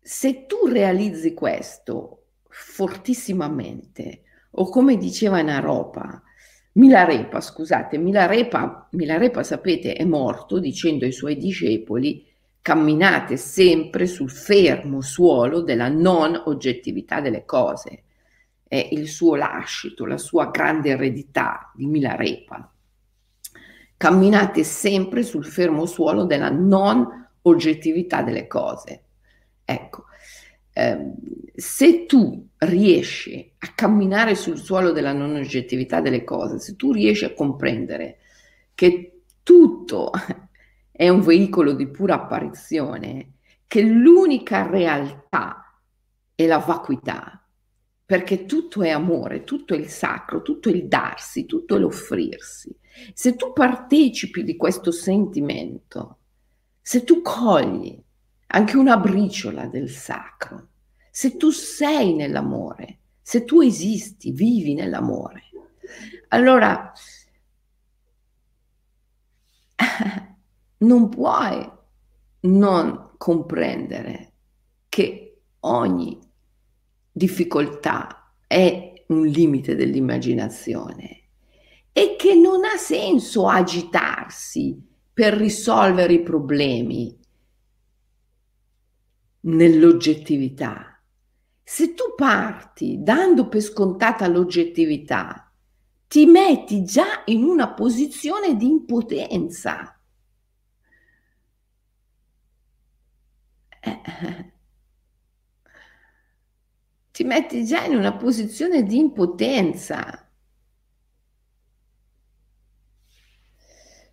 Se 0.00 0.46
tu 0.46 0.66
realizzi 0.66 1.34
questo 1.34 2.24
fortissimamente, 2.48 4.22
o 4.52 4.68
come 4.68 4.96
diceva 4.96 5.40
Naropa, 5.42 6.22
Milarepa, 6.72 7.40
scusate, 7.40 7.98
Milarepa, 7.98 8.88
Milarepa, 8.92 9.42
sapete, 9.42 9.94
è 9.94 10.04
morto 10.04 10.58
dicendo 10.58 11.04
ai 11.04 11.12
suoi 11.12 11.36
discepoli 11.36 12.26
camminate 12.62 13.36
sempre 13.36 14.06
sul 14.06 14.30
fermo 14.30 15.00
suolo 15.00 15.62
della 15.62 15.88
non 15.88 16.40
oggettività 16.46 17.20
delle 17.20 17.44
cose. 17.44 18.04
È 18.70 18.88
il 18.92 19.08
suo 19.08 19.34
lascito, 19.34 20.06
la 20.06 20.16
sua 20.16 20.50
grande 20.50 20.90
eredità 20.90 21.72
di 21.74 21.86
Milarepa. 21.86 22.72
Camminate 23.96 24.62
sempre 24.62 25.24
sul 25.24 25.44
fermo 25.44 25.86
suolo 25.86 26.22
della 26.22 26.50
non 26.50 27.04
oggettività 27.42 28.22
delle 28.22 28.46
cose. 28.46 29.06
Ecco, 29.64 30.04
eh, 30.72 31.14
se 31.52 32.06
tu 32.06 32.48
riesci 32.58 33.52
a 33.58 33.72
camminare 33.74 34.36
sul 34.36 34.56
suolo 34.56 34.92
della 34.92 35.12
non 35.12 35.34
oggettività 35.34 36.00
delle 36.00 36.22
cose, 36.22 36.60
se 36.60 36.76
tu 36.76 36.92
riesci 36.92 37.24
a 37.24 37.34
comprendere 37.34 38.18
che 38.76 39.22
tutto 39.42 40.12
è 40.92 41.08
un 41.08 41.22
veicolo 41.22 41.72
di 41.72 41.88
pura 41.88 42.14
apparizione, 42.14 43.32
che 43.66 43.82
l'unica 43.82 44.64
realtà 44.64 45.76
è 46.36 46.46
la 46.46 46.58
vacuità, 46.58 47.39
perché 48.10 48.44
tutto 48.44 48.82
è 48.82 48.88
amore, 48.88 49.44
tutto 49.44 49.72
è 49.72 49.76
il 49.76 49.88
sacro, 49.88 50.42
tutto 50.42 50.68
è 50.68 50.72
il 50.72 50.88
darsi, 50.88 51.46
tutto 51.46 51.76
è 51.76 51.78
l'offrirsi. 51.78 52.76
Se 53.14 53.36
tu 53.36 53.52
partecipi 53.52 54.42
di 54.42 54.56
questo 54.56 54.90
sentimento, 54.90 56.18
se 56.82 57.04
tu 57.04 57.22
cogli 57.22 57.96
anche 58.48 58.76
una 58.76 58.96
briciola 58.96 59.68
del 59.68 59.88
sacro, 59.88 60.70
se 61.08 61.36
tu 61.36 61.50
sei 61.50 62.12
nell'amore, 62.14 62.98
se 63.22 63.44
tu 63.44 63.60
esisti, 63.60 64.32
vivi 64.32 64.74
nell'amore, 64.74 65.44
allora 66.30 66.92
non 70.78 71.08
puoi 71.08 71.72
non 72.40 73.12
comprendere 73.16 74.32
che 74.88 75.42
ogni 75.60 76.18
difficoltà 77.20 78.32
è 78.46 79.04
un 79.08 79.26
limite 79.26 79.74
dell'immaginazione 79.74 81.24
e 81.92 82.16
che 82.16 82.34
non 82.34 82.64
ha 82.64 82.78
senso 82.78 83.46
agitarsi 83.46 84.82
per 85.12 85.34
risolvere 85.34 86.14
i 86.14 86.22
problemi 86.22 87.14
nell'oggettività. 89.40 90.98
Se 91.62 91.92
tu 91.92 92.14
parti 92.16 93.02
dando 93.02 93.48
per 93.48 93.60
scontata 93.60 94.26
l'oggettività, 94.26 95.52
ti 96.08 96.24
metti 96.24 96.84
già 96.84 97.22
in 97.26 97.44
una 97.44 97.74
posizione 97.74 98.56
di 98.56 98.66
impotenza. 98.66 100.00
Eh, 103.82 104.49
ti 107.20 107.26
metti 107.26 107.66
già 107.66 107.84
in 107.84 107.96
una 107.96 108.14
posizione 108.14 108.82
di 108.82 108.96
impotenza. 108.96 110.26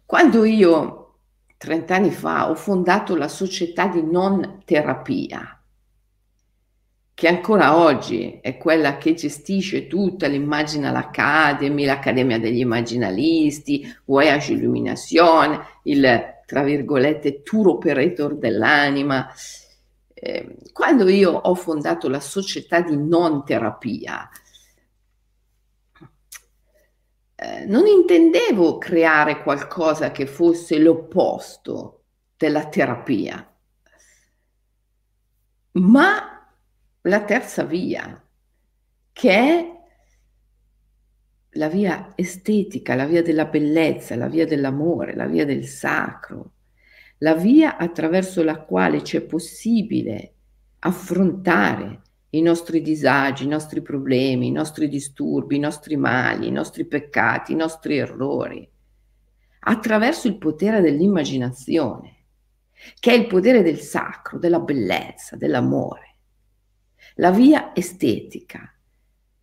Quando 0.06 0.44
io, 0.44 1.20
30 1.56 1.96
anni 1.96 2.12
fa, 2.12 2.50
ho 2.50 2.56
fondato 2.56 3.16
la 3.16 3.30
società 3.30 3.88
di 3.88 4.04
non 4.04 4.62
terapia, 4.66 5.58
che 7.14 7.28
ancora 7.30 7.78
oggi 7.78 8.40
è 8.42 8.58
quella 8.58 8.98
che 8.98 9.14
gestisce 9.14 9.88
tutta 9.88 10.28
l'Immagina 10.28 10.92
l'Academy, 10.92 11.86
l'Accademia 11.86 12.40
degli 12.40 12.60
Immaginalisti, 12.60 13.90
Voyage 14.04 14.52
Illumination, 14.52 15.66
il, 15.84 16.42
tra 16.46 16.62
virgolette, 16.62 17.42
tour 17.42 17.70
operator 17.70 18.36
dell'anima. 18.36 19.32
Eh, 20.20 20.58
quando 20.74 21.08
io 21.08 21.32
ho 21.32 21.54
fondato 21.54 22.10
la 22.10 22.20
società 22.20 22.82
di 22.82 22.98
non 22.98 23.46
terapia, 23.46 24.28
eh, 27.36 27.66
non 27.66 27.86
intendevo 27.86 28.80
creare 28.80 29.44
qualcosa 29.44 30.10
che 30.10 30.26
fosse 30.26 30.80
l'opposto 30.80 32.06
della 32.36 32.68
terapia, 32.68 33.48
ma 35.74 36.52
la 37.02 37.24
terza 37.24 37.64
via, 37.64 38.28
che 39.14 39.32
è 39.32 39.82
la 41.52 41.70
via 41.70 42.14
estetica, 42.16 42.96
la 42.96 43.06
via 43.06 43.22
della 43.22 43.46
bellezza, 43.46 44.16
la 44.16 44.28
via 44.28 44.48
dell'amore, 44.48 45.16
la 45.16 45.28
via 45.28 45.46
del 45.46 45.66
sacro, 45.68 46.54
la 47.20 47.34
via 47.34 47.78
attraverso 47.78 48.44
la 48.44 48.62
quale 48.62 49.02
c'è 49.02 49.22
possibile 49.22 50.34
affrontare 50.80 52.02
i 52.32 52.42
nostri 52.42 52.82
disagi, 52.82 53.46
i 53.46 53.48
nostri 53.48 53.82
problemi, 53.82 54.48
i 54.48 54.52
nostri 54.52 54.88
disturbi, 54.88 55.56
i 55.56 55.60
nostri 55.60 55.96
mali, 55.96 56.48
i 56.48 56.52
nostri 56.52 56.86
peccati, 56.86 57.54
i 57.54 57.56
nostri 57.56 57.98
errori, 57.98 58.70
attraverso 59.62 60.28
il 60.28 60.38
potere 60.38 60.82
dell'immaginazione, 60.82 62.16
che 63.00 63.12
è 63.12 63.16
il 63.16 63.28
potere 63.28 63.64
del 63.64 63.80
sacro, 63.80 64.38
della 64.38 64.60
bellezza, 64.60 65.36
dell'amore. 65.36 66.16
La 67.16 67.32
via 67.32 67.74
estetica, 67.74 68.72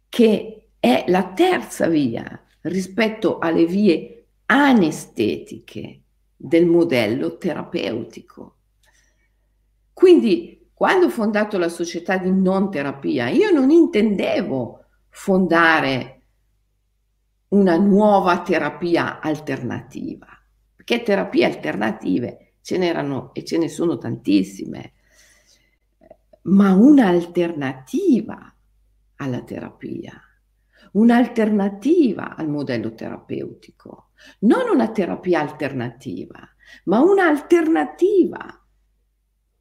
che 0.08 0.68
è 0.78 1.04
la 1.08 1.32
terza 1.32 1.88
via 1.88 2.40
rispetto 2.60 3.38
alle 3.38 3.66
vie 3.66 4.26
anestetiche 4.46 6.03
del 6.44 6.66
modello 6.66 7.38
terapeutico. 7.38 8.56
Quindi 9.94 10.68
quando 10.74 11.06
ho 11.06 11.10
fondato 11.10 11.56
la 11.56 11.70
società 11.70 12.18
di 12.18 12.30
non 12.30 12.70
terapia, 12.70 13.30
io 13.30 13.50
non 13.50 13.70
intendevo 13.70 14.84
fondare 15.08 16.22
una 17.48 17.78
nuova 17.78 18.42
terapia 18.42 19.20
alternativa, 19.20 20.26
perché 20.74 21.02
terapie 21.02 21.46
alternative 21.46 22.56
ce 22.60 22.76
n'erano 22.76 23.32
e 23.32 23.42
ce 23.44 23.56
ne 23.56 23.68
sono 23.68 23.96
tantissime, 23.96 24.92
ma 26.42 26.74
un'alternativa 26.74 28.54
alla 29.16 29.42
terapia, 29.42 30.20
un'alternativa 30.94 32.36
al 32.36 32.48
modello 32.48 32.94
terapeutico, 32.94 34.10
non 34.40 34.68
una 34.68 34.90
terapia 34.90 35.40
alternativa, 35.40 36.38
ma 36.84 37.00
un'alternativa 37.00 38.66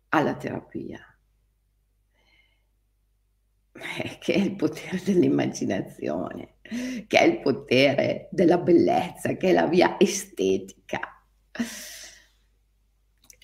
alla 0.09 0.35
terapia. 0.35 0.99
Eh, 3.75 4.17
che 4.19 4.33
è 4.33 4.37
il 4.37 4.55
potere 4.55 5.01
dell'immaginazione, 5.03 6.57
che 6.61 7.19
è 7.19 7.23
il 7.23 7.39
potere 7.39 8.29
della 8.31 8.57
bellezza, 8.57 9.35
che 9.35 9.49
è 9.49 9.53
la 9.53 9.65
via 9.65 9.99
estetica, 9.99 10.99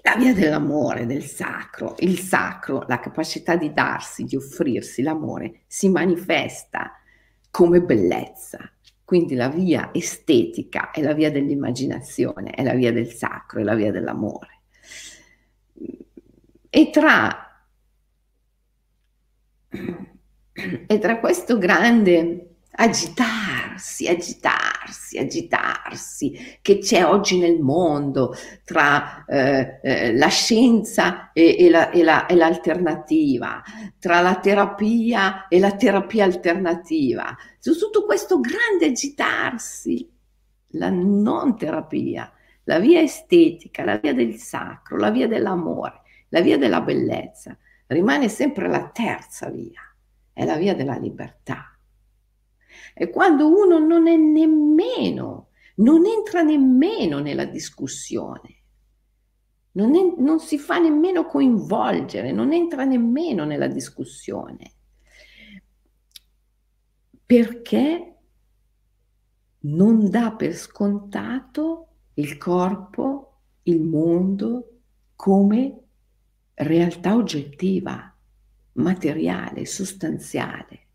la 0.04 0.16
via 0.16 0.34
dell'amore, 0.34 1.08
del 1.08 1.24
sacro. 1.24 1.96
Il 2.00 2.20
sacro, 2.20 2.86
la 2.88 3.00
capacità 3.00 3.56
di 3.56 3.74
darsi, 3.74 4.24
di 4.24 4.36
offrirsi, 4.36 5.02
l'amore 5.02 5.64
si 5.66 5.90
manifesta 5.90 6.94
come 7.50 7.82
bellezza. 7.82 8.72
Quindi 9.04 9.36
la 9.36 9.50
via 9.50 9.90
estetica 9.94 10.92
è 10.92 11.02
la 11.02 11.14
via 11.14 11.32
dell'immaginazione, 11.32 12.52
è 12.52 12.64
la 12.64 12.74
via 12.74 12.92
del 12.92 13.12
sacro, 13.12 13.60
è 13.60 13.64
la 13.64 13.76
via 13.76 13.92
dell'amore. 13.92 14.62
E 16.70 16.90
tra 16.92 17.50
e 20.88 21.00
tra 21.00 21.20
questo 21.20 21.58
grande 21.58 22.49
agitarsi, 22.82 24.08
agitarsi, 24.08 25.18
agitarsi 25.18 26.58
che 26.62 26.78
c'è 26.78 27.06
oggi 27.06 27.38
nel 27.38 27.60
mondo 27.60 28.34
tra 28.64 29.26
eh, 29.26 29.80
eh, 29.84 30.16
la 30.16 30.28
scienza 30.28 31.32
e, 31.34 31.58
e, 31.60 31.70
la, 31.70 31.90
e, 31.90 32.04
la, 32.04 32.26
e, 32.26 32.36
l'alternativa, 32.36 33.62
tra 34.00 34.22
la 34.22 34.36
terapia 34.36 35.48
e 35.50 35.60
la 35.60 35.76
terapia 35.76 36.24
alternativa, 36.24 37.36
su 37.60 37.78
tutto 37.78 38.06
questo 38.06 38.40
grande 38.40 38.86
agitarsi, 38.86 40.10
la 40.74 40.90
non 40.90 41.58
terapia, 41.58 42.32
la 42.64 42.80
via 42.80 43.02
estetica, 43.02 43.84
la 43.84 43.98
via 43.98 44.14
del 44.14 44.36
sacro, 44.36 44.98
la 44.98 45.12
via 45.12 45.28
dell'amore, 45.28 46.02
la 46.30 46.40
via 46.40 46.58
della 46.58 46.80
bellezza, 46.80 47.58
rimane 47.88 48.30
sempre 48.30 48.70
la 48.70 48.88
terza 48.90 49.50
via 49.50 49.82
è 50.32 50.46
la 50.46 50.56
via 50.56 50.74
della 50.74 50.96
libertà. 50.96 51.78
Quando 53.12 53.48
uno 53.48 53.80
non 53.80 54.08
è 54.08 54.16
nemmeno, 54.16 55.50
non 55.76 56.06
entra 56.06 56.42
nemmeno 56.42 57.20
nella 57.20 57.46
discussione, 57.46 58.58
non, 59.72 59.96
è, 59.96 60.14
non 60.18 60.40
si 60.40 60.58
fa 60.58 60.80
nemmeno 60.80 61.26
coinvolgere, 61.26 62.32
non 62.32 62.54
entra 62.54 62.84
nemmeno 62.84 63.46
nella 63.46 63.68
discussione, 63.68 64.74
perché 67.26 68.16
non 69.62 70.10
dà 70.10 70.34
per 70.34 70.56
scontato 70.56 71.88
il 72.16 72.38
corpo, 72.38 73.42
il 73.64 73.82
mondo 73.82 74.80
come 75.16 75.80
realtà 76.56 77.16
oggettiva, 77.16 78.14
materiale, 78.74 79.66
sostanziale, 79.66 80.88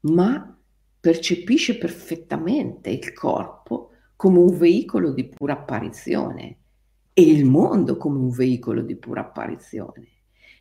ma 0.00 0.59
percepisce 1.00 1.78
perfettamente 1.78 2.90
il 2.90 3.12
corpo 3.14 3.90
come 4.16 4.38
un 4.38 4.56
veicolo 4.56 5.12
di 5.12 5.26
pura 5.26 5.54
apparizione 5.54 6.58
e 7.14 7.22
il 7.22 7.46
mondo 7.46 7.96
come 7.96 8.18
un 8.18 8.28
veicolo 8.28 8.82
di 8.82 8.96
pura 8.96 9.22
apparizione. 9.22 10.08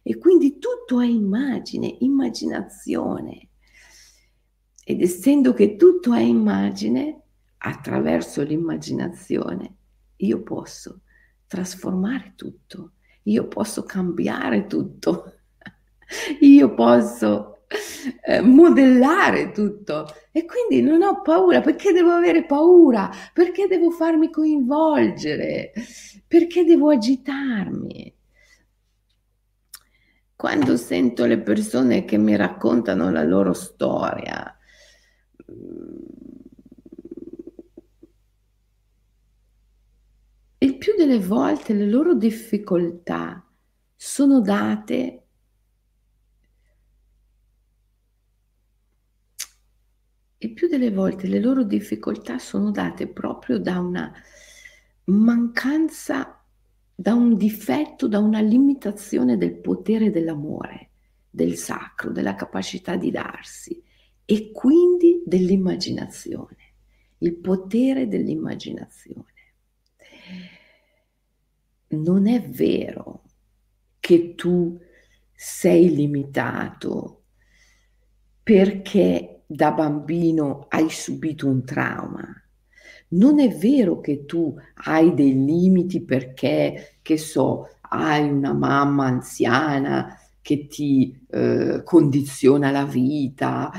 E 0.01 0.17
quindi 0.17 0.57
tutto 0.59 1.01
è 1.01 1.05
immagine, 1.05 1.97
immaginazione. 1.99 3.49
Ed 4.83 5.01
essendo 5.01 5.53
che 5.53 5.75
tutto 5.75 6.13
è 6.13 6.21
immagine, 6.21 7.21
attraverso 7.57 8.41
l'immaginazione, 8.41 9.75
io 10.17 10.41
posso 10.41 11.01
trasformare 11.47 12.33
tutto, 12.35 12.93
io 13.23 13.47
posso 13.47 13.83
cambiare 13.83 14.67
tutto, 14.67 15.33
io 16.39 16.73
posso 16.73 17.58
eh, 18.25 18.41
modellare 18.41 19.51
tutto 19.51 20.07
e 20.31 20.45
quindi 20.45 20.81
non 20.81 21.01
ho 21.03 21.21
paura. 21.21 21.61
Perché 21.61 21.91
devo 21.91 22.11
avere 22.11 22.45
paura? 22.45 23.09
Perché 23.33 23.67
devo 23.67 23.91
farmi 23.91 24.29
coinvolgere? 24.29 25.71
Perché 26.27 26.63
devo 26.63 26.89
agitarmi? 26.89 28.15
Quando 30.35 30.77
sento 30.77 31.25
le 31.25 31.39
persone 31.39 32.05
che 32.05 32.17
mi 32.17 32.35
raccontano 32.35 33.11
la 33.11 33.23
loro 33.23 33.51
storia, 33.51 34.57
il 40.59 40.77
più 40.77 40.95
delle 40.95 41.19
volte 41.19 41.73
le 41.73 41.85
loro 41.85 42.13
difficoltà 42.13 43.45
sono 43.95 44.39
date 44.39 45.18
il 50.41 50.53
più 50.53 50.67
delle 50.67 50.91
volte 50.91 51.27
le 51.27 51.39
loro 51.39 51.63
difficoltà 51.63 52.37
sono 52.39 52.71
date 52.71 53.07
proprio 53.07 53.59
da 53.59 53.79
una 53.79 54.13
mancanza, 55.05 56.41
da 56.95 57.13
un 57.13 57.35
difetto, 57.35 58.07
da 58.07 58.19
una 58.19 58.39
limitazione 58.39 59.37
del 59.37 59.55
potere 59.55 60.11
dell'amore, 60.11 60.91
del 61.29 61.57
sacro, 61.57 62.11
della 62.11 62.35
capacità 62.35 62.95
di 62.95 63.11
darsi 63.11 63.83
e 64.23 64.51
quindi 64.51 65.23
dell'immaginazione, 65.25 66.73
il 67.17 67.35
potere 67.35 68.07
dell'immaginazione. 68.07 69.25
Non 71.89 72.27
è 72.27 72.41
vero 72.41 73.23
che 73.99 74.35
tu 74.35 74.79
sei 75.33 75.93
limitato 75.93 77.23
perché 78.41 79.38
da 79.51 79.71
bambino 79.71 80.67
hai 80.69 80.91
subito 80.91 81.47
un 81.47 81.65
trauma. 81.65 82.23
Non 83.09 83.39
è 83.39 83.49
vero 83.49 83.99
che 83.99 84.25
tu 84.25 84.55
hai 84.85 85.15
dei 85.15 85.43
limiti 85.43 86.03
perché, 86.03 86.99
che 87.01 87.17
so, 87.17 87.67
hai 87.81 88.29
una 88.29 88.53
mamma 88.53 89.05
anziana 89.05 90.15
che 90.39 90.67
ti 90.67 91.19
eh, 91.31 91.81
condiziona 91.83 92.69
la 92.69 92.85
vita 92.85 93.71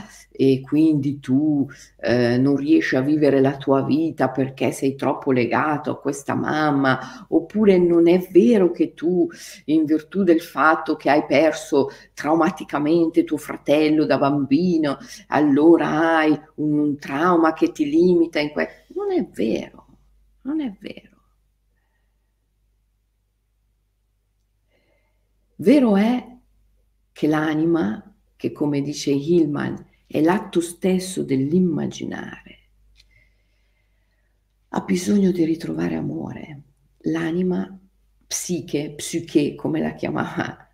e 0.43 0.63
quindi 0.63 1.21
tu 1.21 1.69
eh, 1.99 2.39
non 2.39 2.57
riesci 2.57 2.97
a 2.97 3.03
vivere 3.03 3.43
la 3.43 3.59
tua 3.59 3.83
vita 3.83 4.31
perché 4.31 4.73
sei 4.73 4.95
troppo 4.95 5.33
legato 5.33 5.91
a 5.91 6.01
questa 6.01 6.35
mamma, 6.35 7.27
oppure 7.29 7.77
non 7.77 8.09
è 8.09 8.27
vero 8.31 8.71
che 8.71 8.95
tu, 8.95 9.29
in 9.67 9.85
virtù 9.85 10.23
del 10.23 10.41
fatto 10.41 10.97
che 10.97 11.11
hai 11.11 11.27
perso 11.27 11.91
traumaticamente 12.15 13.25
tuo 13.25 13.37
fratello 13.37 14.07
da 14.07 14.17
bambino, 14.17 14.97
allora 15.27 16.17
hai 16.17 16.31
un, 16.55 16.79
un 16.79 16.97
trauma 16.97 17.53
che 17.53 17.71
ti 17.71 17.85
limita 17.85 18.39
in 18.39 18.49
questo. 18.49 18.95
Non 18.95 19.13
è 19.13 19.23
vero, 19.31 19.87
non 20.43 20.63
è 20.63 20.75
vero. 20.81 21.19
Vero 25.57 25.97
è 25.97 26.27
che 27.13 27.27
l'anima, 27.27 28.03
che 28.37 28.53
come 28.53 28.81
dice 28.81 29.11
Hillman 29.11 29.89
è 30.13 30.21
l'atto 30.21 30.61
stesso 30.61 31.23
dell'immaginare, 31.23 32.59
ha 34.71 34.81
bisogno 34.81 35.31
di 35.31 35.45
ritrovare 35.45 35.95
amore. 35.95 36.63
L'anima 37.03 37.79
psiche, 38.27 38.93
psiche, 38.97 39.55
come 39.55 39.79
la 39.81 39.95
chiamava 39.95 40.69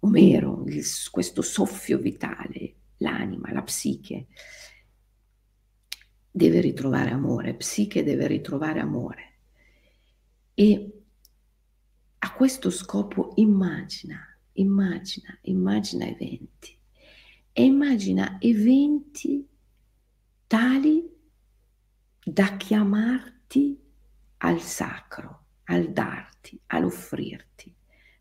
Omero, 0.00 0.64
il, 0.66 0.82
questo 1.10 1.42
soffio 1.42 1.98
vitale, 1.98 2.76
l'anima, 2.98 3.52
la 3.52 3.62
psiche, 3.62 4.28
deve 6.30 6.62
ritrovare 6.62 7.10
amore, 7.10 7.54
psiche 7.54 8.02
deve 8.02 8.28
ritrovare 8.28 8.80
amore. 8.80 9.38
E 10.54 11.02
a 12.16 12.32
questo 12.32 12.70
scopo 12.70 13.32
immagina, 13.34 14.18
immagina, 14.52 15.38
immagina 15.42 16.06
eventi 16.06 16.77
e 17.58 17.64
immagina 17.64 18.36
eventi 18.38 19.44
tali 20.46 21.12
da 22.24 22.56
chiamarti 22.56 23.76
al 24.36 24.60
sacro, 24.60 25.46
al 25.64 25.90
darti, 25.90 26.60
all'offrirti, 26.66 27.74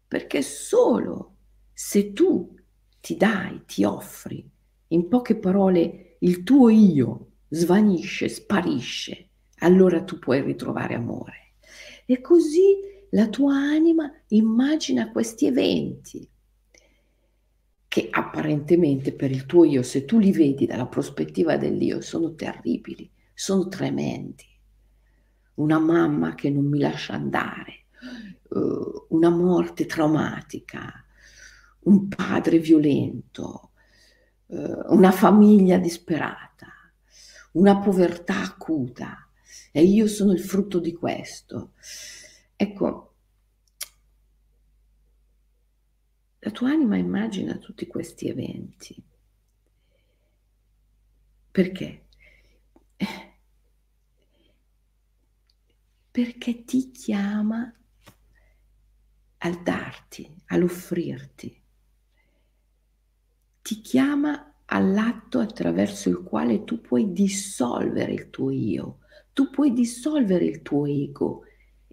perché 0.08 0.42
solo 0.42 1.36
se 1.72 2.14
tu 2.14 2.52
ti 3.00 3.16
dai, 3.16 3.62
ti 3.68 3.84
offri, 3.84 4.44
in 4.88 5.08
poche 5.08 5.36
parole 5.36 6.16
il 6.22 6.42
tuo 6.42 6.70
io 6.70 7.34
svanisce, 7.50 8.30
sparisce, 8.30 9.30
allora 9.60 10.04
tu 10.04 10.18
puoi 10.18 10.42
ritrovare 10.42 10.96
amore. 10.96 11.54
E 12.08 12.22
così 12.22 12.80
la 13.12 13.28
tua 13.28 13.54
anima 13.54 14.12
immagina 14.30 15.12
questi 15.12 15.46
eventi 15.46 16.28
che 17.98 18.10
apparentemente 18.12 19.12
per 19.12 19.32
il 19.32 19.48
tuo 19.48 19.64
io, 19.64 19.82
se 19.82 20.06
tu 20.06 20.20
li 20.20 20.32
vedi 20.32 20.68
dalla 20.68 20.86
prospettiva 20.86 21.58
dell'io, 21.58 22.00
sono 22.00 22.36
terribili, 22.36 23.10
sono 23.34 23.68
tremendi. 23.70 24.46
Una 25.56 25.80
mamma 25.80 26.36
che 26.36 26.52
non 26.52 26.68
mi 26.68 26.78
lascia 26.78 27.14
andare, 27.14 27.86
uh, 28.50 29.08
una 29.10 29.32
morte 29.32 29.88
traumatica, 29.88 30.94
un 31.86 32.08
padre 32.08 32.60
violento, 32.60 33.72
uh, 34.46 34.94
una 34.94 35.10
famiglia 35.10 35.80
disperata, 35.80 36.68
una 37.54 37.80
povertà 37.80 38.44
acuta 38.44 39.28
e 39.72 39.82
io 39.82 40.06
sono 40.06 40.34
il 40.34 40.40
frutto 40.42 40.78
di 40.78 40.94
questo. 40.94 41.72
Ecco, 42.56 43.07
la 46.40 46.52
tua 46.52 46.70
anima 46.70 46.98
immagina 46.98 47.58
tutti 47.58 47.88
questi 47.88 48.28
eventi. 48.28 49.04
Perché? 51.52 52.06
Perché 56.12 56.64
ti 56.64 56.92
chiama 56.92 57.74
al 59.40 59.64
darti, 59.64 60.36
all'offrirti. 60.48 61.62
Ti 63.62 63.82
chiama 63.82 64.54
all'atto 64.66 65.40
attraverso 65.40 66.10
il 66.10 66.24
quale 66.24 66.64
tu 66.64 66.82
puoi 66.82 67.12
dissolvere 67.12 68.14
il 68.14 68.30
tuo 68.30 68.52
io, 68.52 69.00
tu 69.34 69.50
puoi 69.50 69.74
dissolvere 69.74 70.46
il 70.46 70.62
tuo 70.62 70.86
ego 70.86 71.44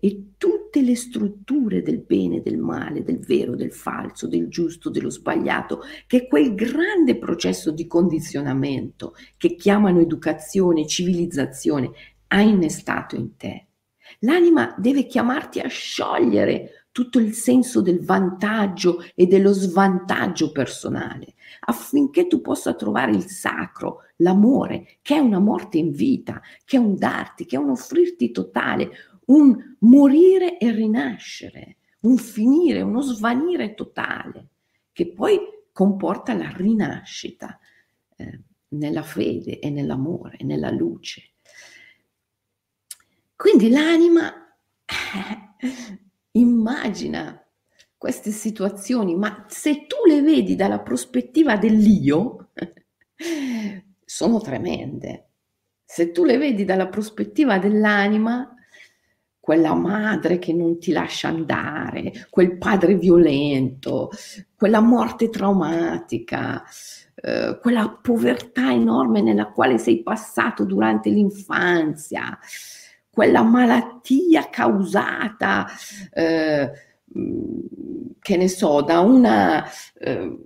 e 0.01 0.33
tutte 0.37 0.83
le 0.83 0.97
strutture 0.97 1.83
del 1.83 2.01
bene, 2.01 2.43
del 2.43 2.59
male, 2.59 3.03
del 3.03 3.21
vero, 3.21 3.55
del 3.55 3.73
falso, 3.73 4.27
del 4.27 4.49
giusto, 4.49 4.91
dello 4.91 5.11
sbagliato, 5.11 5.81
che 6.07 6.19
è 6.19 6.27
quel 6.27 6.55
grande 6.55 7.17
processo 7.17 7.71
di 7.71 7.87
condizionamento 7.87 9.15
che 9.37 9.55
chiamano 9.55 10.01
educazione, 10.01 10.87
civilizzazione, 10.87 11.91
ha 12.29 12.41
innestato 12.41 13.17
in 13.17 13.37
te. 13.37 13.69
L'anima 14.21 14.75
deve 14.79 15.07
chiamarti 15.07 15.61
a 15.61 15.69
sciogliere 15.69 16.87
tutto 16.95 17.19
il 17.19 17.33
senso 17.33 17.83
del 17.83 18.05
vantaggio 18.05 19.03
e 19.17 19.27
dello 19.27 19.53
svantaggio 19.53 20.53
personale, 20.53 21.35
affinché 21.67 22.29
tu 22.29 22.41
possa 22.41 22.75
trovare 22.75 23.11
il 23.11 23.27
sacro, 23.27 24.03
l'amore, 24.19 24.99
che 25.03 25.17
è 25.17 25.19
una 25.19 25.41
morte 25.41 25.79
in 25.79 25.91
vita, 25.91 26.41
che 26.65 26.77
è 26.77 26.79
un 26.79 26.95
darti, 26.95 27.47
che 27.47 27.57
è 27.57 27.59
un 27.59 27.71
offrirti 27.71 28.31
totale, 28.31 28.91
un 29.27 29.77
morire 29.81 30.59
e 30.59 30.71
rinascere, 30.71 31.77
un 32.01 32.17
finire, 32.17 32.83
uno 32.83 33.01
svanire 33.01 33.75
totale, 33.75 34.49
che 34.93 35.13
poi 35.13 35.39
comporta 35.73 36.35
la 36.35 36.51
rinascita 36.55 37.59
eh, 38.17 38.41
nella 38.69 39.03
fede 39.03 39.59
e 39.59 39.71
nell'amore, 39.71 40.39
nella 40.43 40.71
luce. 40.71 41.33
Quindi 43.37 43.71
l'anima 43.71 44.57
eh, 44.85 45.99
immagina 46.33 47.39
queste 47.97 48.31
situazioni, 48.31 49.17
ma 49.17 49.47
se 49.49 49.87
tu 49.87 49.97
le 50.07 50.21
vedi 50.21 50.57
dalla 50.57 50.81
prospettiva 50.81 51.57
dell'io, 51.57 52.51
sono 54.05 54.41
tremende. 54.41 55.31
Se 55.85 56.11
tu 56.11 56.25
le 56.25 56.37
vedi 56.37 56.65
dalla 56.65 56.89
prospettiva 56.89 57.59
dell'anima, 57.59 58.54
quella 59.45 59.75
madre 59.75 60.39
che 60.39 60.55
non 60.55 60.79
ti 60.79 60.91
lascia 60.91 61.29
andare, 61.29 62.29
quel 62.31 62.57
padre 62.57 62.95
violento, 62.95 64.11
quella 64.57 64.81
morte 64.81 65.29
traumatica, 65.29 66.65
eh, 67.15 67.59
quella 67.61 67.99
povertà 68.01 68.73
enorme 68.73 69.21
nella 69.21 69.49
quale 69.49 69.77
sei 69.77 70.03
passato 70.03 70.65
durante 70.65 71.11
l'infanzia, 71.11 72.39
quella 73.11 73.43
malattia 73.43 74.49
causata, 74.49 75.67
eh, 76.11 76.71
che 78.19 78.37
ne 78.39 78.49
so, 78.49 78.81
da 78.81 79.01
una... 79.01 79.63
Eh, 79.99 80.39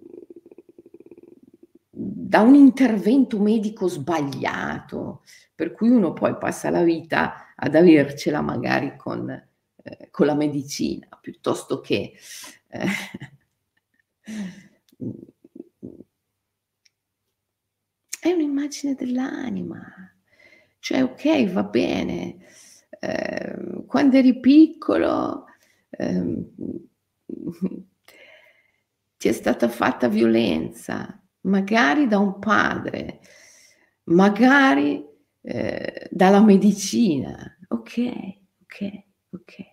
da 2.01 2.43
un 2.43 2.55
intervento 2.55 3.41
medico 3.41 3.89
sbagliato, 3.89 5.23
per 5.59 5.73
cui 5.73 5.89
uno 5.89 6.13
poi 6.13 6.37
passa 6.37 6.71
la 6.71 6.85
vita 6.85 7.53
ad 7.57 7.75
avercela 7.75 8.41
magari 8.41 8.97
con, 8.97 9.29
eh, 9.29 10.09
con 10.09 10.27
la 10.27 10.35
medicina, 10.37 11.09
piuttosto 11.21 11.81
che... 11.81 12.13
Eh, 12.69 12.87
è 18.21 18.31
un'immagine 18.31 18.95
dell'anima, 18.95 19.83
cioè 20.79 21.03
ok, 21.03 21.51
va 21.51 21.65
bene, 21.65 22.37
eh, 23.01 23.83
quando 23.85 24.17
eri 24.17 24.39
piccolo 24.39 25.47
eh, 25.91 26.45
ti 29.17 29.29
è 29.29 29.33
stata 29.33 29.69
fatta 29.69 30.07
violenza, 30.07 31.21
magari 31.41 32.07
da 32.07 32.19
un 32.19 32.39
padre, 32.39 33.19
magari 34.05 35.08
eh, 35.51 36.09
dalla 36.11 36.43
medicina. 36.43 37.57
Ok, 37.69 37.99
ok, 38.65 39.03
ok. 39.31 39.67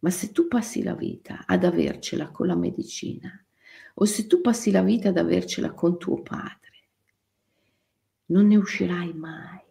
Ma 0.00 0.10
se 0.10 0.30
tu 0.30 0.46
passi 0.46 0.82
la 0.82 0.94
vita 0.94 1.44
ad 1.46 1.64
avercela 1.64 2.28
con 2.28 2.46
la 2.48 2.54
medicina, 2.54 3.30
o 3.94 4.04
se 4.04 4.26
tu 4.26 4.42
passi 4.42 4.70
la 4.70 4.82
vita 4.82 5.08
ad 5.08 5.16
avercela 5.16 5.72
con 5.72 5.96
tuo 5.96 6.20
padre, 6.20 6.58
non 8.26 8.46
ne 8.46 8.56
uscirai 8.56 9.14
mai. 9.14 9.62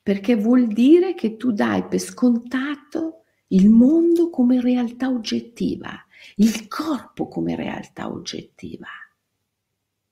Perché 0.00 0.36
vuol 0.36 0.68
dire 0.68 1.14
che 1.14 1.36
tu 1.36 1.50
dai 1.50 1.84
per 1.88 1.98
scontato 1.98 3.24
il 3.48 3.68
mondo 3.68 4.30
come 4.30 4.60
realtà 4.60 5.08
oggettiva, 5.08 6.06
il 6.36 6.68
corpo 6.68 7.26
come 7.26 7.56
realtà 7.56 8.08
oggettiva. 8.08 8.86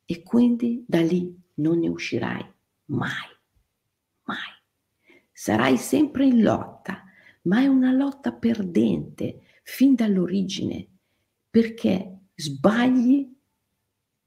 E 0.05 0.23
quindi 0.25 0.85
da 0.89 1.01
lì 1.01 1.33
non 1.55 1.79
ne 1.79 1.89
uscirai 1.89 2.45
mai, 2.87 3.36
mai. 4.27 4.55
Sarai 5.33 5.77
sempre 5.77 6.27
in 6.27 6.43
lotta, 6.43 7.05
ma 7.43 7.61
è 7.61 7.67
una 7.67 7.93
lotta 7.93 8.33
perdente 8.33 9.43
fin 9.63 9.95
dall'origine, 9.95 10.87
perché 11.51 12.19
sbagli 12.35 13.35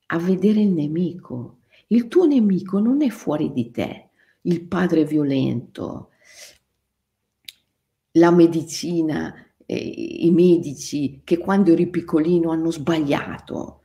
a 0.08 0.18
vedere 0.18 0.62
il 0.62 0.70
nemico. 0.70 1.60
Il 1.88 2.08
tuo 2.08 2.26
nemico 2.26 2.80
non 2.80 3.02
è 3.02 3.10
fuori 3.10 3.52
di 3.52 3.72
te, 3.72 4.10
il 4.42 4.66
padre 4.66 5.06
violento, 5.06 6.12
la 8.14 8.32
medicina, 8.32 9.34
eh, 9.66 9.76
i 9.76 10.32
medici 10.32 11.22
che 11.24 11.38
quando 11.38 11.72
eri 11.72 11.88
piccolino 11.90 12.52
hanno 12.52 12.72
sbagliato 12.72 13.82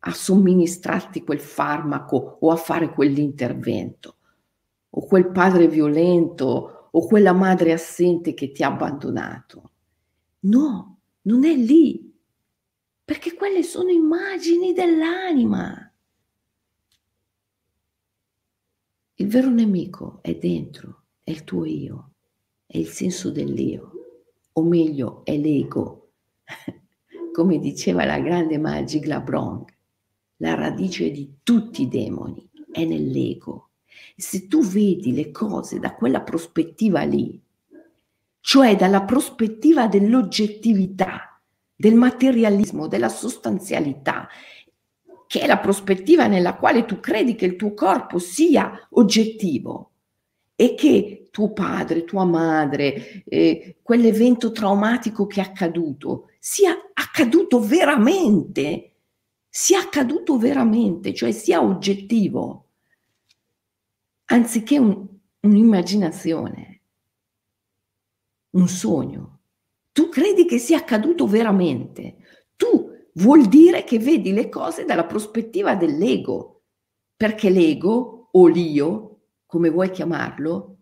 a 0.00 0.12
somministrarti 0.12 1.22
quel 1.22 1.40
farmaco 1.40 2.38
o 2.40 2.50
a 2.50 2.56
fare 2.56 2.92
quell'intervento, 2.92 4.16
o 4.94 5.06
quel 5.06 5.30
padre 5.30 5.68
violento 5.68 6.88
o 6.90 7.06
quella 7.06 7.32
madre 7.32 7.72
assente 7.72 8.34
che 8.34 8.52
ti 8.52 8.62
ha 8.62 8.68
abbandonato. 8.68 9.70
No, 10.40 10.98
non 11.22 11.44
è 11.44 11.54
lì, 11.54 12.12
perché 13.04 13.34
quelle 13.34 13.62
sono 13.62 13.90
immagini 13.90 14.72
dell'anima. 14.72 15.92
Il 19.14 19.28
vero 19.28 19.50
nemico 19.50 20.18
è 20.20 20.34
dentro, 20.34 21.04
è 21.22 21.30
il 21.30 21.44
tuo 21.44 21.64
io, 21.64 22.14
è 22.66 22.76
il 22.76 22.88
senso 22.88 23.30
dell'io, 23.30 23.92
o 24.52 24.62
meglio 24.62 25.24
è 25.24 25.36
l'ego. 25.36 26.12
Come 27.32 27.58
diceva 27.58 28.04
la 28.04 28.18
grande 28.18 28.58
Maggie 28.58 29.06
Labrong, 29.06 29.64
la 30.38 30.54
radice 30.54 31.10
di 31.10 31.36
tutti 31.42 31.82
i 31.82 31.88
demoni 31.88 32.50
è 32.70 32.84
nell'ego. 32.84 33.71
Se 34.16 34.46
tu 34.48 34.62
vedi 34.62 35.12
le 35.12 35.30
cose 35.30 35.78
da 35.78 35.94
quella 35.94 36.22
prospettiva 36.22 37.02
lì, 37.02 37.40
cioè 38.40 38.76
dalla 38.76 39.02
prospettiva 39.02 39.86
dell'oggettività, 39.86 41.40
del 41.74 41.94
materialismo, 41.94 42.88
della 42.88 43.08
sostanzialità, 43.08 44.28
che 45.26 45.40
è 45.40 45.46
la 45.46 45.58
prospettiva 45.58 46.26
nella 46.26 46.56
quale 46.56 46.84
tu 46.84 47.00
credi 47.00 47.34
che 47.34 47.46
il 47.46 47.56
tuo 47.56 47.72
corpo 47.72 48.18
sia 48.18 48.86
oggettivo 48.90 49.90
e 50.54 50.74
che 50.74 51.28
tuo 51.30 51.52
padre, 51.52 52.04
tua 52.04 52.24
madre, 52.24 53.24
eh, 53.24 53.76
quell'evento 53.82 54.52
traumatico 54.52 55.26
che 55.26 55.40
è 55.40 55.44
accaduto, 55.44 56.28
sia 56.38 56.76
accaduto 56.92 57.60
veramente 57.60 58.92
sia 59.54 59.80
accaduto 59.80 60.38
veramente, 60.38 61.12
cioè 61.12 61.30
sia 61.30 61.62
oggettivo, 61.62 62.68
anziché 64.32 64.78
un, 64.78 65.06
un'immaginazione, 65.40 66.80
un 68.56 68.68
sogno. 68.68 69.40
Tu 69.92 70.08
credi 70.08 70.46
che 70.46 70.58
sia 70.58 70.78
accaduto 70.78 71.26
veramente. 71.26 72.16
Tu 72.56 72.90
vuol 73.14 73.46
dire 73.46 73.84
che 73.84 73.98
vedi 73.98 74.32
le 74.32 74.48
cose 74.48 74.86
dalla 74.86 75.04
prospettiva 75.04 75.76
dell'ego, 75.76 76.62
perché 77.14 77.50
l'ego 77.50 78.30
o 78.32 78.46
l'io, 78.46 79.26
come 79.44 79.68
vuoi 79.68 79.90
chiamarlo, 79.90 80.78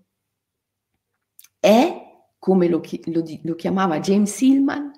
è, 1.58 2.06
come 2.38 2.68
lo, 2.68 2.80
lo, 3.06 3.24
lo 3.42 3.54
chiamava 3.56 3.98
James 3.98 4.40
Hillman, 4.40 4.92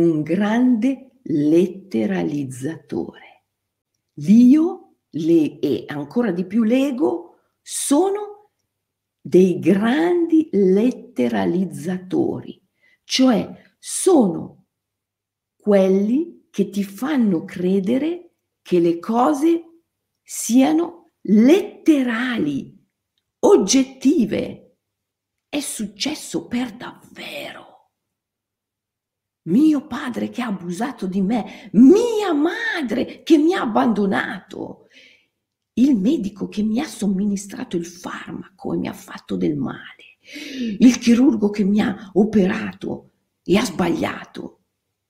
un 0.00 0.22
grande 0.22 1.12
letteralizzatore. 1.22 3.44
L'io 4.14 4.96
le, 5.10 5.60
e 5.60 5.84
ancora 5.86 6.32
di 6.32 6.44
più 6.44 6.64
l'ego 6.64 7.21
sono 7.62 8.50
dei 9.20 9.58
grandi 9.58 10.48
letteralizzatori, 10.52 12.60
cioè 13.04 13.74
sono 13.78 14.66
quelli 15.56 16.48
che 16.50 16.70
ti 16.70 16.82
fanno 16.82 17.44
credere 17.44 18.30
che 18.60 18.80
le 18.80 18.98
cose 18.98 19.82
siano 20.22 21.12
letterali, 21.22 22.76
oggettive. 23.40 24.58
È 25.48 25.60
successo 25.60 26.48
per 26.48 26.72
davvero 26.72 27.72
mio 29.44 29.86
padre 29.86 30.30
che 30.30 30.42
ha 30.42 30.48
abusato 30.48 31.06
di 31.06 31.20
me, 31.20 31.70
mia 31.72 32.32
madre 32.32 33.22
che 33.22 33.38
mi 33.38 33.54
ha 33.54 33.62
abbandonato, 33.62 34.88
il 35.74 35.96
medico 35.96 36.48
che 36.48 36.62
mi 36.62 36.80
ha 36.80 36.86
somministrato 36.86 37.76
il 37.76 37.86
farmaco 37.86 38.74
e 38.74 38.76
mi 38.76 38.88
ha 38.88 38.92
fatto 38.92 39.36
del 39.36 39.56
male, 39.56 40.18
il 40.78 40.98
chirurgo 40.98 41.50
che 41.50 41.64
mi 41.64 41.80
ha 41.80 42.10
operato 42.14 43.10
e 43.42 43.56
ha 43.56 43.64
sbagliato. 43.64 44.60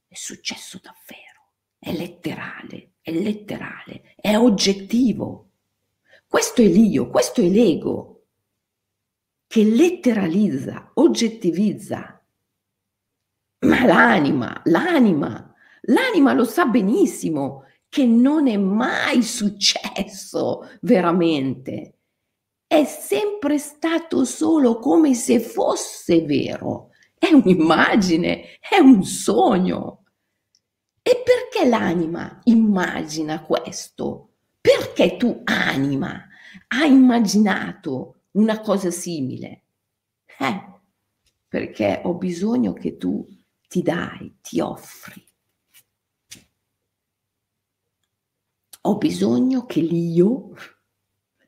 È 0.06 0.14
successo 0.14 0.80
davvero, 0.82 1.52
è 1.78 1.92
letterale, 1.92 2.92
è 3.00 3.10
letterale, 3.12 4.14
è 4.16 4.36
oggettivo. 4.36 5.50
Questo 6.26 6.62
è 6.62 6.66
l'io, 6.66 7.08
questo 7.08 7.40
è 7.40 7.48
l'ego 7.48 8.26
che 9.46 9.64
letteralizza, 9.64 10.92
oggettivizza 10.94 12.22
ma 13.62 13.84
l'anima, 13.84 14.60
l'anima, 14.64 15.54
l'anima 15.82 16.32
lo 16.32 16.44
sa 16.44 16.64
benissimo 16.66 17.64
che 17.92 18.06
non 18.06 18.48
è 18.48 18.56
mai 18.56 19.22
successo 19.22 20.66
veramente. 20.80 21.98
È 22.66 22.84
sempre 22.84 23.58
stato 23.58 24.24
solo 24.24 24.78
come 24.78 25.12
se 25.12 25.40
fosse 25.40 26.22
vero. 26.24 26.88
È 27.18 27.30
un'immagine, 27.30 28.58
è 28.66 28.78
un 28.78 29.04
sogno. 29.04 30.04
E 31.02 31.22
perché 31.22 31.68
l'anima 31.68 32.40
immagina 32.44 33.42
questo? 33.42 34.36
Perché 34.58 35.18
tu, 35.18 35.42
anima, 35.44 36.28
hai 36.68 36.90
immaginato 36.90 38.22
una 38.32 38.58
cosa 38.62 38.90
simile? 38.90 39.64
Eh, 40.38 40.80
perché 41.46 42.00
ho 42.04 42.14
bisogno 42.14 42.72
che 42.72 42.96
tu 42.96 43.28
ti 43.68 43.82
dai, 43.82 44.38
ti 44.40 44.60
offri. 44.60 45.22
Ho 48.84 48.98
bisogno 48.98 49.64
che 49.64 49.80
l'io 49.80 50.54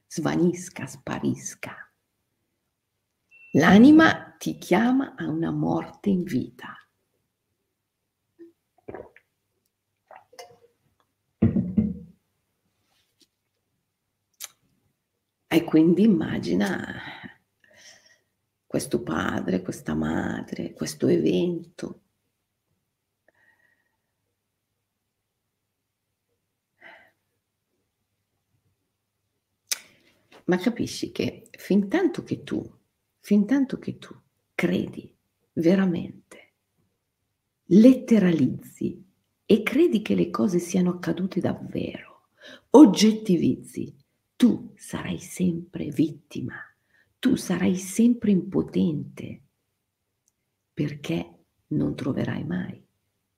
svanisca, 0.07 0.87
sparisca. 0.87 1.75
L'anima 3.53 4.37
ti 4.39 4.57
chiama 4.57 5.17
a 5.17 5.29
una 5.29 5.51
morte 5.51 6.11
in 6.11 6.23
vita. 6.23 6.77
E 15.49 15.65
quindi 15.65 16.03
immagina 16.03 17.01
questo 18.65 19.03
padre, 19.03 19.63
questa 19.63 19.95
madre, 19.95 20.73
questo 20.73 21.09
evento. 21.09 22.04
Ma 30.45 30.59
capisci 30.59 31.11
che 31.11 31.49
fin 31.51 31.89
tanto 31.89 32.23
che 32.23 32.43
tu, 32.43 32.63
fin 33.21 33.47
tanto 33.47 33.79
che 33.79 33.99
tu 33.99 34.15
credi 34.55 35.15
veramente, 35.55 36.53
letteralizzi 37.65 39.03
e 39.47 39.63
credi 39.63 40.03
che 40.03 40.15
le 40.15 40.31
cose 40.31 40.59
siano 40.59 40.91
accadute 40.91 41.41
davvero, 41.41 42.29
oggettivizzi 42.71 43.97
tu 44.37 44.73
sarai 44.77 45.19
sempre 45.19 45.89
vittima, 45.89 46.57
tu 47.19 47.37
sarai 47.37 47.77
sempre 47.77 48.31
impotente, 48.31 49.43
perché 50.73 51.45
non 51.69 51.95
troverai 51.95 52.45
mai 52.45 52.85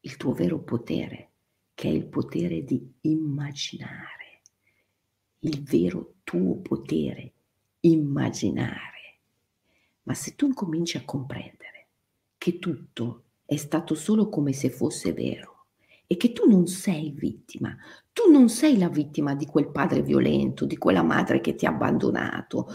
il 0.00 0.16
tuo 0.16 0.32
vero 0.32 0.60
potere, 0.60 1.32
che 1.74 1.88
è 1.88 1.92
il 1.92 2.06
potere 2.06 2.64
di 2.64 2.94
immaginare, 3.02 4.15
il 5.46 5.62
vero 5.62 6.14
tuo 6.24 6.56
potere, 6.56 7.32
immaginare. 7.80 9.20
Ma 10.02 10.14
se 10.14 10.34
tu 10.34 10.46
incominci 10.46 10.96
a 10.96 11.04
comprendere 11.04 11.88
che 12.36 12.58
tutto 12.58 13.22
è 13.44 13.56
stato 13.56 13.94
solo 13.94 14.28
come 14.28 14.52
se 14.52 14.70
fosse 14.70 15.12
vero, 15.12 15.54
e 16.08 16.16
che 16.16 16.32
tu 16.32 16.48
non 16.48 16.66
sei 16.66 17.10
vittima, 17.10 17.76
tu 18.12 18.30
non 18.30 18.48
sei 18.48 18.78
la 18.78 18.88
vittima 18.88 19.34
di 19.34 19.46
quel 19.46 19.70
padre 19.70 20.02
violento, 20.02 20.64
di 20.64 20.76
quella 20.76 21.02
madre 21.02 21.40
che 21.40 21.54
ti 21.54 21.66
ha 21.66 21.70
abbandonato, 21.70 22.68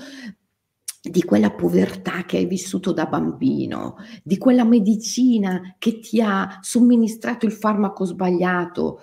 di 1.01 1.24
quella 1.24 1.51
povertà 1.51 2.24
che 2.26 2.38
hai 2.38 2.45
vissuto 2.45 2.93
da 2.93 3.05
bambino, 3.05 3.97
di 4.24 4.38
quella 4.38 4.63
medicina 4.63 5.76
che 5.78 5.99
ti 5.99 6.22
ha 6.22 6.59
somministrato 6.61 7.45
il 7.45 7.53
farmaco 7.53 8.05
sbagliato. 8.05 8.99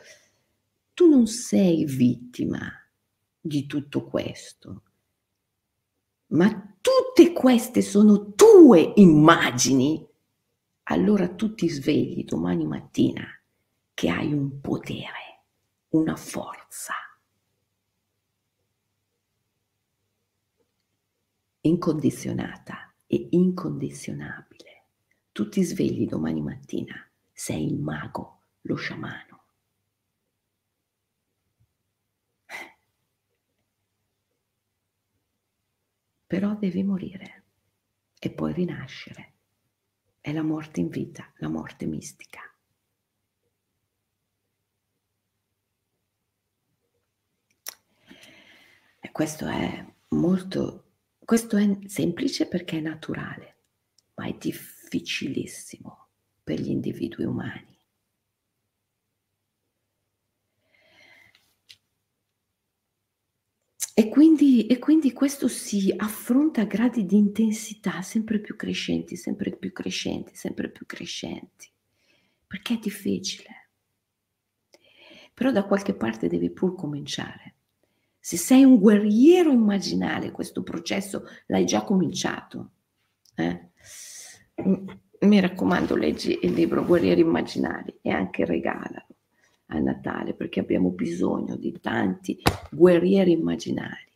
Tu 0.95 1.09
non 1.09 1.27
sei 1.27 1.85
vittima 1.85 2.78
di 3.41 3.67
tutto 3.67 4.05
questo, 4.05 4.83
ma 6.29 6.77
tutte 6.81 7.33
queste 7.33 7.83
sono 7.83 8.35
tue 8.35 8.93
immagini. 8.97 10.07
Allora 10.91 11.29
tu 11.29 11.55
ti 11.55 11.69
svegli 11.69 12.25
domani 12.25 12.67
mattina 12.67 13.27
che 13.95 14.09
hai 14.09 14.33
un 14.33 14.61
potere, 14.61 15.45
una 15.91 16.17
forza. 16.17 16.95
incondizionata 21.69 22.93
e 23.07 23.29
incondizionabile. 23.31 24.85
Tu 25.33 25.49
ti 25.49 25.63
svegli 25.63 26.07
domani 26.07 26.41
mattina, 26.41 26.95
sei 27.33 27.67
il 27.67 27.79
mago, 27.79 28.41
lo 28.63 28.75
sciamano. 28.75 29.28
Però 36.29 36.55
devi 36.57 36.83
morire 36.83 37.45
e 38.19 38.31
poi 38.31 38.53
rinascere. 38.53 39.33
È 40.21 40.31
la 40.31 40.43
morte 40.43 40.81
in 40.81 40.89
vita, 40.89 41.33
la 41.39 41.49
morte 41.49 41.87
mistica. 41.87 42.41
E 49.01 49.11
questo 49.11 49.47
è 49.47 49.83
molto, 50.09 50.91
questo 51.19 51.57
è 51.57 51.79
semplice 51.87 52.47
perché 52.47 52.77
è 52.77 52.81
naturale, 52.83 53.57
ma 54.17 54.27
è 54.27 54.37
difficilissimo 54.37 56.09
per 56.45 56.61
gli 56.61 56.69
individui 56.69 57.25
umani. 57.25 57.68
E 63.99 64.09
quindi, 64.09 64.69
e 64.69 64.79
quindi, 64.79 65.13
questo 65.13 65.49
si 65.49 65.93
affronta 65.97 66.61
a 66.61 66.67
gradi 66.67 67.05
di 67.05 67.17
intensità 67.17 68.01
sempre 68.01 68.39
più 68.39 68.55
crescenti, 68.55 69.17
sempre 69.17 69.51
più 69.51 69.73
crescenti, 69.73 70.37
sempre 70.37 70.69
più 70.69 70.87
crescenti, 70.87 71.69
perché 72.47 72.75
è 72.75 72.79
difficile. 72.79 73.71
Però 75.35 75.51
da 75.51 75.65
qualche 75.65 75.95
parte 75.95 76.29
devi 76.29 76.49
pur 76.49 76.77
cominciare. 76.77 77.57
Se 78.21 78.37
sei 78.37 78.63
un 78.63 78.79
guerriero 78.79 79.51
immaginale, 79.51 80.31
questo 80.31 80.63
processo 80.63 81.25
l'hai 81.47 81.65
già 81.65 81.83
cominciato. 81.83 82.71
Eh? 83.35 83.71
Mi 85.23 85.41
raccomando, 85.41 85.97
leggi 85.97 86.39
il 86.43 86.53
libro 86.53 86.85
Guerrieri 86.85 87.23
Immaginali 87.23 87.99
e 88.01 88.11
anche 88.11 88.45
regalalo 88.45 89.18
a 89.69 89.79
Natale 89.79 90.35
perché 90.35 90.61
abbiamo 90.61 90.91
bisogno 90.91 91.57
di 91.57 91.79
tanti 91.81 92.39
guerrieri 92.71 93.33
immaginali, 93.33 94.07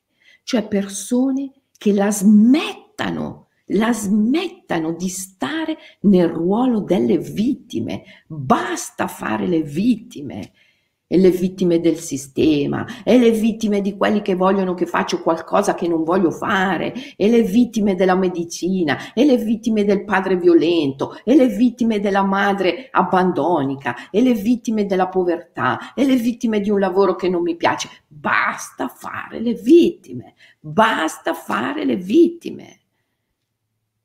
cioè 0.43 0.67
persone 0.67 1.53
che 1.77 1.93
la 1.93 2.11
smettano, 2.11 3.49
la 3.67 3.93
smettano 3.93 4.93
di 4.93 5.09
stare 5.09 5.77
nel 6.03 6.29
ruolo 6.29 6.81
delle 6.81 7.19
vittime. 7.19 8.03
Basta 8.27 9.09
fare 9.09 9.47
le 9.47 9.63
vittime 9.63 10.53
e 11.13 11.19
le 11.19 11.31
vittime 11.31 11.79
del 11.79 11.99
sistema, 11.99 12.87
e 13.05 13.19
le 13.19 13.33
vittime 13.33 13.83
di 13.83 13.99
quelli 13.99 14.23
che 14.23 14.35
vogliono 14.35 14.73
che 14.73 14.87
faccio 14.87 15.21
qualcosa 15.21 15.75
che 15.75 15.87
non 15.87 16.05
voglio 16.05 16.31
fare, 16.31 16.95
e 17.19 17.29
le 17.29 17.43
vittime 17.43 17.95
della 17.95 18.15
medicina, 18.15 19.13
e 19.13 19.27
le 19.27 19.37
vittime 19.37 19.85
del 19.85 20.05
padre 20.05 20.39
violento, 20.39 21.19
e 21.23 21.37
le 21.37 21.49
vittime 21.49 22.01
della 22.01 22.23
madre 22.23 22.89
abbandonica, 22.91 24.09
e 24.11 24.23
le 24.23 24.33
vittime 24.33 24.87
della 24.87 25.09
povertà, 25.09 25.93
e 25.95 26.07
le 26.07 26.17
vittime 26.17 26.61
di 26.61 26.71
un 26.71 26.79
lavoro 26.79 27.15
che 27.15 27.29
non 27.29 27.43
mi 27.43 27.57
piace. 27.57 27.91
Basta 28.09 28.89
fare 28.89 29.39
le 29.39 29.53
vittime, 29.53 30.33
basta 30.61 31.35
fare 31.35 31.85
le 31.85 31.97
vittime. 31.97 32.81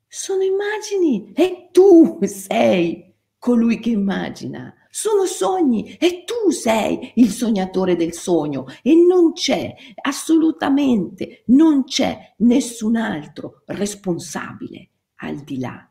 Sono 0.09 0.41
immagini 0.41 1.31
e 1.33 1.69
tu 1.71 2.19
sei 2.23 3.13
colui 3.39 3.79
che 3.79 3.91
immagina 3.91 4.73
sono 4.97 5.25
sogni 5.25 5.95
e 5.97 6.23
tu 6.23 6.49
sei 6.49 7.11
il 7.17 7.29
sognatore 7.29 7.95
del 7.95 8.13
sogno 8.13 8.65
e 8.81 8.95
non 8.95 9.33
c'è 9.33 9.75
assolutamente, 10.01 11.43
non 11.47 11.83
c'è 11.83 12.33
nessun 12.37 12.95
altro 12.95 13.61
responsabile 13.67 14.89
al 15.17 15.43
di 15.43 15.59
là 15.59 15.87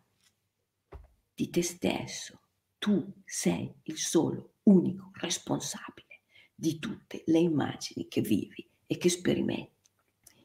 di 1.33 1.51
te 1.51 1.63
stesso. 1.63 2.41
Tu 2.79 3.13
sei 3.25 3.73
il 3.85 3.97
solo, 3.97 4.55
unico 4.65 5.11
responsabile 5.21 6.23
di 6.53 6.81
tutte 6.81 7.23
le 7.27 7.39
immagini 7.39 8.09
che 8.09 8.23
vivi 8.23 8.69
e 8.89 8.99
che 8.99 9.09
sperimenti 9.09 9.71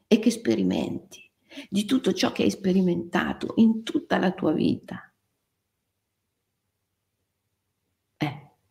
e 0.05 0.19
che 0.19 0.29
sperimenti 0.29 1.27
di 1.67 1.83
tutto 1.85 2.13
ciò 2.13 2.31
che 2.31 2.43
hai 2.43 2.51
sperimentato 2.51 3.53
in 3.55 3.81
tutta 3.81 4.19
la 4.19 4.31
tua 4.31 4.51
vita 4.51 5.10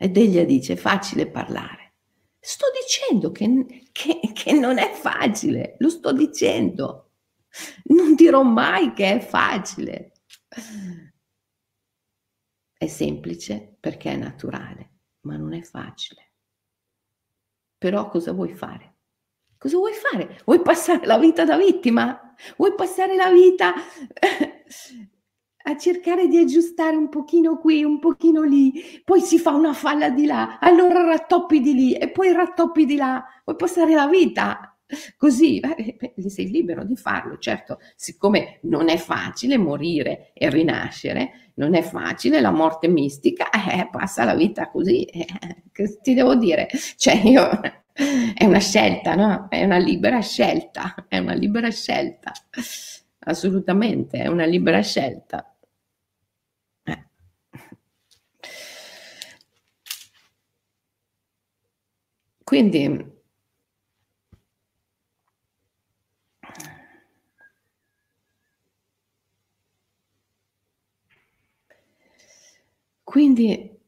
E 0.03 0.09
Delia 0.09 0.47
dice, 0.47 0.79
facile 0.79 1.29
parlare. 1.29 1.97
Sto 2.41 2.65
dicendo 2.73 3.31
che, 3.33 3.91
che, 3.93 4.19
che 4.33 4.53
non 4.53 4.79
è 4.79 4.93
facile, 4.95 5.77
lo 5.79 5.91
sto 5.91 6.11
dicendo. 6.15 7.11
Non 7.85 8.15
dirò 8.15 8.43
mai 8.43 8.95
che 8.95 9.17
è 9.17 9.21
facile. 9.21 10.13
È 12.73 12.87
semplice 12.87 13.77
perché 13.79 14.13
è 14.13 14.17
naturale, 14.17 15.01
ma 15.27 15.37
non 15.37 15.53
è 15.53 15.61
facile. 15.61 16.33
Però 17.77 18.09
cosa 18.09 18.33
vuoi 18.33 18.55
fare? 18.55 18.97
Cosa 19.59 19.77
vuoi 19.77 19.93
fare? 19.93 20.41
Vuoi 20.47 20.63
passare 20.63 21.05
la 21.05 21.19
vita 21.19 21.45
da 21.45 21.59
vittima? 21.59 22.35
Vuoi 22.57 22.75
passare 22.75 23.17
la 23.17 23.31
vita 23.31 23.75
a 25.63 25.77
cercare 25.77 26.27
di 26.27 26.39
aggiustare 26.39 26.97
un 26.97 27.09
pochino 27.09 27.59
qui, 27.59 27.85
un 27.85 27.99
pochino 27.99 28.43
lì, 28.43 28.73
poi 29.05 29.21
si 29.21 29.39
fa 29.39 29.51
una 29.53 29.73
falla 29.73 30.11
di 30.11 30.27
là, 30.27 30.59
allora 30.59 31.03
rattoppi 31.05 31.61
di 31.61 31.75
lì 31.75 31.95
e 31.95 32.11
poi 32.11 32.33
rattoppi 32.33 32.85
di 32.87 32.97
là, 32.97 33.25
puoi 33.45 33.57
passare 33.57 33.95
la 33.95 34.07
vita 34.07 34.71
Così 35.17 35.61
beh, 35.61 36.15
sei 36.29 36.51
libero 36.51 36.85
di 36.85 36.97
farlo. 36.97 37.39
Certo, 37.39 37.79
siccome 37.95 38.59
non 38.63 38.89
è 38.89 38.97
facile 38.97 39.57
morire 39.57 40.33
e 40.35 40.51
rinascere, 40.51 41.53
non 41.55 41.75
è 41.75 41.83
facile 41.83 42.41
la 42.41 42.51
morte 42.51 42.89
mistica, 42.89 43.51
eh, 43.51 43.89
passa 43.91 44.25
la 44.25 44.35
vita 44.35 44.69
così. 44.71 45.05
Eh, 45.05 45.27
che 45.73 45.99
ti 46.03 46.15
devo 46.15 46.35
dire? 46.35 46.69
Cioè, 46.97 47.15
io, 47.25 47.49
è 48.35 48.45
una 48.45 48.59
scelta, 48.59 49.15
no? 49.15 49.47
È 49.49 49.63
una 49.65 49.79
libera 49.79 50.21
scelta, 50.21 51.07
è 51.09 51.19
una 51.19 51.35
libera 51.35 51.71
scelta. 51.71 52.33
Assolutamente, 53.21 54.19
è 54.23 54.27
una 54.29 54.45
libera 54.47 54.81
scelta. 54.81 55.55
Eh. 56.85 57.05
Quindi 62.51 63.07
Quindi 73.05 73.79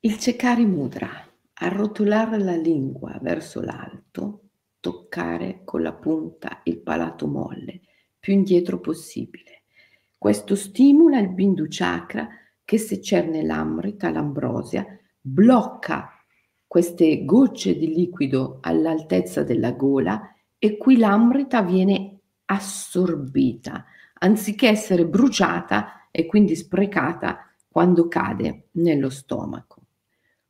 il 0.00 0.18
Cekari 0.18 0.66
Mudra, 0.66 1.08
arrotolare 1.54 2.38
la 2.38 2.54
lingua 2.54 3.18
verso 3.22 3.62
l'alto, 3.62 4.50
toccare 4.80 5.62
con 5.64 5.80
la 5.80 5.94
punta 5.94 6.60
il 6.64 6.82
palato 6.82 7.26
molle, 7.26 7.80
più 8.20 8.34
indietro 8.34 8.80
possibile. 8.80 9.62
Questo 10.18 10.56
stimola 10.56 11.18
il 11.20 11.30
Bindu 11.30 11.64
Chakra 11.70 12.28
che 12.64 12.78
secerne 12.78 13.42
l'amrita, 13.42 14.10
l'ambrosia, 14.10 14.86
blocca 15.20 16.10
queste 16.66 17.24
gocce 17.24 17.76
di 17.76 17.94
liquido 17.94 18.58
all'altezza 18.62 19.42
della 19.42 19.72
gola 19.72 20.34
e 20.58 20.76
qui 20.76 20.96
l'amrita 20.96 21.62
viene 21.62 22.18
assorbita 22.46 23.84
anziché 24.20 24.68
essere 24.68 25.06
bruciata 25.06 26.08
e 26.10 26.26
quindi 26.26 26.56
sprecata 26.56 27.50
quando 27.68 28.08
cade 28.08 28.68
nello 28.72 29.10
stomaco. 29.10 29.82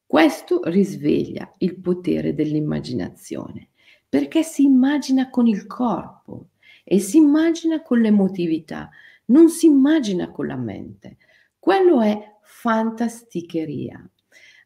Questo 0.07 0.61
risveglia 0.65 1.51
il 1.59 1.77
potere 1.77 2.35
dell'immaginazione, 2.35 3.69
perché 4.09 4.43
si 4.43 4.65
immagina 4.65 5.31
con 5.31 5.47
il 5.47 5.67
corpo 5.67 6.49
e 6.85 6.99
si 6.99 7.17
immagina 7.17 7.81
con 7.83 8.01
l'emotività, 8.01 8.91
non 9.27 9.49
si 9.49 9.67
immagina 9.67 10.31
con 10.31 10.47
la 10.47 10.57
mente. 10.57 11.17
Quello 11.63 12.01
è 12.03 12.39
fantasticheria. 12.43 14.05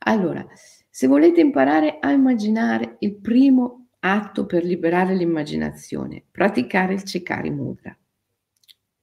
Allora, 0.07 0.47
se 0.89 1.07
volete 1.07 1.43
imparare 1.43 1.99
a 2.01 2.11
immaginare 2.11 2.97
il 3.01 3.17
primo 3.17 3.89
atto 3.99 4.47
per 4.47 4.65
liberare 4.65 5.15
l'immaginazione, 5.15 6.25
praticare 6.31 6.95
il 6.95 7.03
Cekari 7.03 7.51
Mudra. 7.51 7.95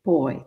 Poi 0.02 0.44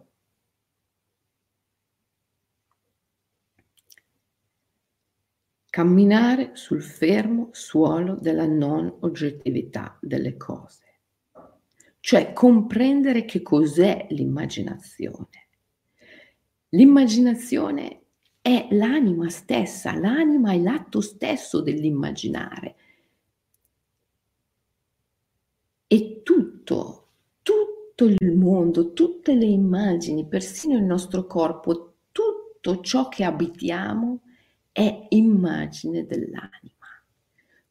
camminare 5.70 6.50
sul 6.56 6.82
fermo 6.82 7.50
suolo 7.52 8.16
della 8.16 8.46
non 8.46 8.92
oggettività 9.02 9.96
delle 10.00 10.36
cose, 10.36 10.98
cioè 12.00 12.32
comprendere 12.32 13.24
che 13.24 13.40
cos'è 13.40 14.08
l'immaginazione. 14.10 15.45
L'immaginazione 16.76 18.02
è 18.42 18.68
l'anima 18.70 19.28
stessa, 19.30 19.98
l'anima 19.98 20.52
è 20.52 20.58
l'atto 20.58 21.00
stesso 21.00 21.62
dell'immaginare. 21.62 22.76
E 25.86 26.20
tutto 26.22 27.06
tutto 27.96 28.04
il 28.04 28.36
mondo, 28.36 28.92
tutte 28.92 29.34
le 29.34 29.46
immagini, 29.46 30.28
persino 30.28 30.76
il 30.76 30.82
nostro 30.82 31.26
corpo, 31.26 31.94
tutto 32.12 32.80
ciò 32.82 33.08
che 33.08 33.24
abitiamo 33.24 34.20
è 34.70 35.06
immagine 35.08 36.04
dell'anima. 36.04 36.84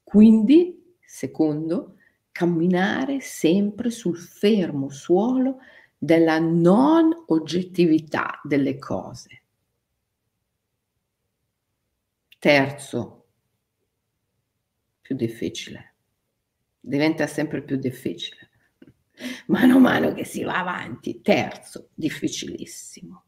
Quindi, 0.03 0.95
secondo, 0.99 1.97
camminare 2.31 3.19
sempre 3.19 3.91
sul 3.91 4.17
fermo 4.17 4.89
suolo 4.89 5.59
della 6.05 6.37
non 6.37 7.11
oggettività 7.27 8.39
delle 8.43 8.77
cose. 8.77 9.41
Terzo, 12.37 13.25
più 15.01 15.15
difficile, 15.15 15.95
diventa 16.79 17.25
sempre 17.25 17.63
più 17.63 17.77
difficile 17.77 18.51
mano 19.47 19.77
a 19.77 19.79
mano 19.79 20.13
che 20.13 20.25
si 20.25 20.43
va 20.43 20.59
avanti. 20.59 21.21
Terzo, 21.21 21.89
difficilissimo, 21.93 23.23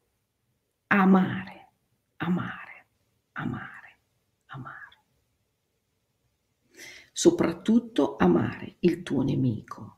amare, 0.88 1.69
amare, 2.17 2.86
amare, 3.34 3.99
amare. 4.47 4.86
Soprattutto 7.11 8.17
amare 8.17 8.75
il 8.82 9.01
tuo 9.01 9.23
nemico, 9.23 9.97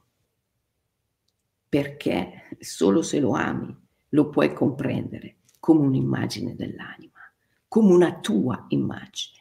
perché 1.69 2.47
solo 2.59 3.03
se 3.03 3.19
lo 3.19 3.31
ami 3.31 3.73
lo 4.09 4.29
puoi 4.29 4.53
comprendere 4.53 5.37
come 5.59 5.85
un'immagine 5.85 6.55
dell'anima, 6.55 7.19
come 7.67 7.93
una 7.93 8.19
tua 8.19 8.65
immagine 8.69 9.37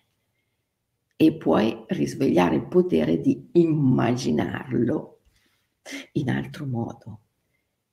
e 1.17 1.35
puoi 1.35 1.85
risvegliare 1.89 2.57
il 2.57 2.67
potere 2.67 3.21
di 3.21 3.49
immaginarlo 3.53 5.21
in 6.13 6.31
altro 6.31 6.67
modo 6.67 7.21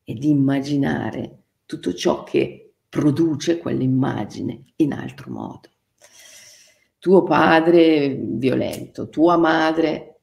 e 0.04 0.14
di 0.14 0.30
immaginare 0.30 1.44
tutto 1.66 1.94
ciò 1.94 2.24
che 2.24 2.74
produce 2.88 3.58
quell'immagine 3.58 4.66
in 4.76 4.94
altro 4.94 5.32
modo. 5.32 5.70
Tuo 7.00 7.24
padre 7.24 8.16
violento, 8.16 9.10
tua 9.10 9.38
madre 9.38 10.20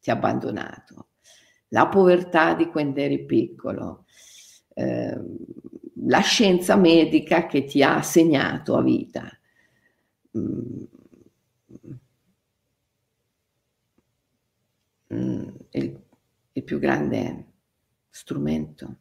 ti 0.00 0.10
ha 0.10 0.14
abbandonato, 0.14 1.09
la 1.70 1.88
povertà 1.88 2.54
di 2.54 2.66
quando 2.66 3.00
eri 3.00 3.24
piccolo, 3.24 4.04
eh, 4.74 5.18
la 6.06 6.20
scienza 6.20 6.76
medica 6.76 7.46
che 7.46 7.64
ti 7.64 7.82
ha 7.82 8.00
segnato 8.02 8.76
a 8.76 8.82
vita. 8.82 9.28
Mm. 10.36 10.84
Mm. 15.12 15.48
Il 15.70 16.00
il 16.52 16.64
più 16.64 16.78
grande 16.78 17.46
strumento 18.10 18.96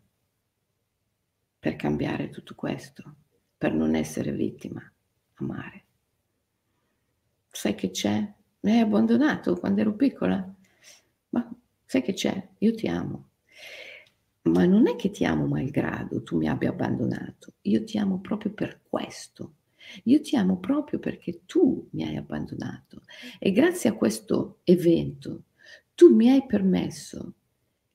per 1.60 1.76
cambiare 1.76 2.30
tutto 2.30 2.56
questo, 2.56 3.16
per 3.58 3.74
non 3.74 3.96
essere 3.96 4.32
vittima, 4.32 4.82
amare. 5.36 5.84
Sai 7.50 7.76
che 7.76 7.92
c'è? 7.92 8.34
Mi 8.62 8.72
hai 8.72 8.80
abbandonato 8.80 9.58
quando 9.58 9.82
ero 9.82 9.94
piccola? 9.94 10.56
Ma 11.30 11.50
sai 11.90 12.04
che 12.04 12.14
c'è? 12.14 12.50
Io 12.60 12.76
ti 12.76 12.88
amo. 12.88 13.30
Ma 14.44 14.64
non 14.66 14.88
è 14.88 14.96
che 14.96 15.10
ti 15.10 15.26
amo 15.26 15.48
malgrado 15.48 16.22
tu 16.22 16.38
mi 16.38 16.48
abbia 16.48 16.70
abbandonato, 16.70 17.54
io 17.62 17.84
ti 17.84 17.98
amo 17.98 18.20
proprio 18.20 18.52
per 18.54 18.82
questo. 18.88 19.56
Io 20.04 20.22
ti 20.22 20.36
amo 20.36 20.60
proprio 20.60 21.00
perché 21.00 21.42
tu 21.48 21.88
mi 21.94 22.04
hai 22.04 22.16
abbandonato 22.16 23.02
e 23.40 23.52
grazie 23.52 23.90
a 23.90 23.94
questo 23.94 24.60
evento 24.66 25.46
tu 25.96 26.14
mi 26.14 26.30
hai 26.30 26.46
permesso 26.46 27.34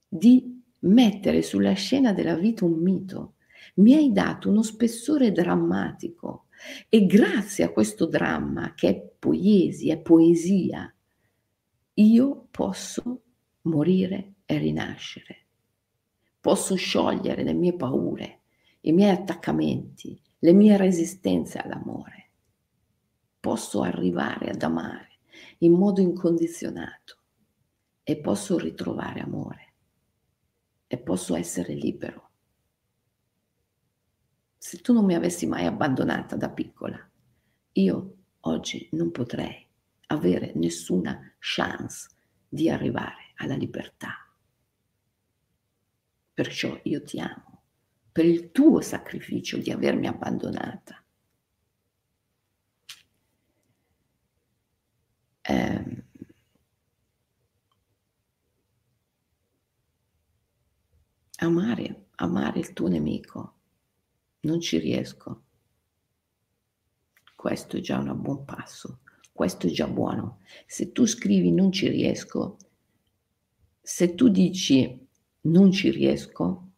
di 0.09 0.61
mettere 0.81 1.43
sulla 1.43 1.75
scena 1.75 2.13
della 2.13 2.35
vita 2.35 2.65
un 2.65 2.81
mito. 2.81 3.35
Mi 3.77 3.95
hai 3.95 4.11
dato 4.11 4.49
uno 4.49 4.63
spessore 4.63 5.31
drammatico 5.31 6.47
e 6.89 7.07
grazie 7.07 7.63
a 7.63 7.71
questo 7.71 8.07
dramma 8.07 8.75
che 8.75 8.89
è 8.89 9.13
poesia, 9.21 9.95
è 9.95 9.99
poesia, 9.99 10.93
io 11.95 12.47
posso 12.51 13.21
morire 13.65 14.35
e 14.47 14.59
rinascere. 14.59 15.47
Posso 16.41 16.75
sciogliere 16.75 17.43
le 17.43 17.55
mie 17.55 17.75
paure, 17.75 18.41
i 18.83 18.93
miei 18.93 19.11
attaccamenti, 19.11 20.21
le 20.41 20.53
mie 20.53 20.77
resistenze 20.77 21.59
all'amore. 21.59 22.31
Posso 23.41 23.83
arrivare 23.83 24.51
ad 24.51 24.63
amare 24.63 25.19
in 25.59 25.73
modo 25.73 26.01
incondizionato 26.01 27.19
e 28.03 28.19
posso 28.19 28.59
ritrovare 28.59 29.21
amore 29.21 29.75
e 30.87 30.99
posso 30.99 31.35
essere 31.35 31.75
libero. 31.75 32.31
Se 34.59 34.79
tu 34.79 34.93
non 34.93 35.05
mi 35.05 35.15
avessi 35.15 35.47
mai 35.47 35.65
abbandonata 35.65 36.37
da 36.37 36.51
piccola, 36.51 36.99
io 37.73 38.17
oggi 38.41 38.89
non 38.93 39.11
potrei 39.11 39.67
avere 40.09 40.53
nessuna 40.55 41.35
chance 41.39 42.11
di 42.49 42.69
arrivare 42.69 43.24
alla 43.37 43.57
libertà. 43.57 44.29
Perciò 46.33 46.79
io 46.85 47.03
ti 47.03 47.21
amo 47.21 47.55
per 48.15 48.27
il 48.27 48.53
tuo 48.53 48.81
sacrificio 48.81 49.59
di 49.59 49.73
avermi 49.73 50.07
abbandonata. 50.07 51.03
Eh, 55.43 56.05
amare, 61.39 62.07
amare 62.15 62.61
il 62.61 62.73
tuo 62.73 62.87
nemico, 62.87 63.55
non 64.43 64.61
ci 64.61 64.79
riesco. 64.79 65.43
Questo 67.35 67.79
è 67.79 67.81
già 67.81 67.99
un 67.99 68.23
buon 68.23 68.45
passo, 68.45 69.01
questo 69.33 69.67
è 69.67 69.71
già 69.71 69.89
buono. 69.89 70.39
Se 70.67 70.93
tu 70.93 71.05
scrivi 71.05 71.51
non 71.51 71.73
ci 71.73 71.89
riesco, 71.89 72.59
se 73.87 74.15
tu 74.15 74.31
dici 74.31 74.99
non 75.43 75.71
ci 75.71 75.91
riesco, 75.91 76.71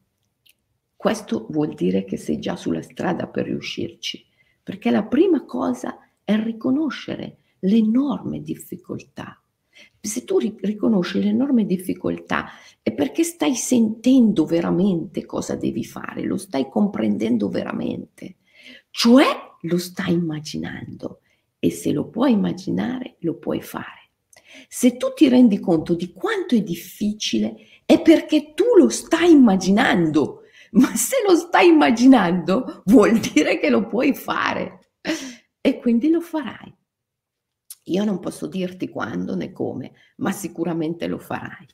questo 0.97 1.47
vuol 1.51 1.73
dire 1.75 2.05
che 2.05 2.17
sei 2.17 2.41
già 2.41 2.57
sulla 2.57 2.83
strada 2.83 3.29
per 3.29 3.45
riuscirci, 3.45 4.27
perché 4.61 4.91
la 4.91 5.05
prima 5.05 5.45
cosa 5.45 5.99
è 6.25 6.37
riconoscere 6.43 7.39
l'enorme 7.61 8.43
difficoltà. 8.43 9.41
Se 10.01 10.25
tu 10.25 10.39
riconosci 10.39 11.23
l'enorme 11.23 11.65
difficoltà 11.65 12.49
è 12.83 12.93
perché 12.93 13.23
stai 13.23 13.55
sentendo 13.55 14.45
veramente 14.45 15.25
cosa 15.27 15.55
devi 15.55 15.85
fare, 15.85 16.23
lo 16.23 16.37
stai 16.37 16.69
comprendendo 16.69 17.49
veramente, 17.49 18.39
cioè 18.91 19.27
lo 19.61 19.79
stai 19.79 20.13
immaginando 20.15 21.21
e 21.61 21.71
se 21.71 21.93
lo 21.93 22.09
puoi 22.09 22.33
immaginare 22.33 23.15
lo 23.21 23.37
puoi 23.37 23.63
fare. 23.63 24.06
Se 24.68 24.97
tu 24.97 25.12
ti 25.14 25.28
rendi 25.28 25.61
conto 25.61 25.94
di 25.94 26.12
quanto 26.12 26.55
è 26.55 26.62
difficile 26.62 27.55
è 27.84 28.01
perché 28.01 28.53
tu 28.55 28.64
lo 28.76 28.88
stai 28.88 29.30
immaginando 29.30 30.42
ma 30.72 30.94
se 30.94 31.16
lo 31.26 31.34
stai 31.34 31.68
immaginando 31.68 32.82
vuol 32.86 33.18
dire 33.18 33.59
che 33.59 33.70
lo 33.70 33.86
puoi 33.86 34.14
fare 34.14 34.90
e 35.61 35.78
quindi 35.78 36.11
lo 36.11 36.20
farai. 36.20 36.74
Io 37.84 38.05
non 38.05 38.18
posso 38.18 38.47
dirti 38.47 38.88
quando 38.88 39.36
né 39.36 39.53
come, 39.53 39.92
ma 40.16 40.32
sicuramente 40.32 41.07
lo 41.07 41.18
farai. 41.18 41.66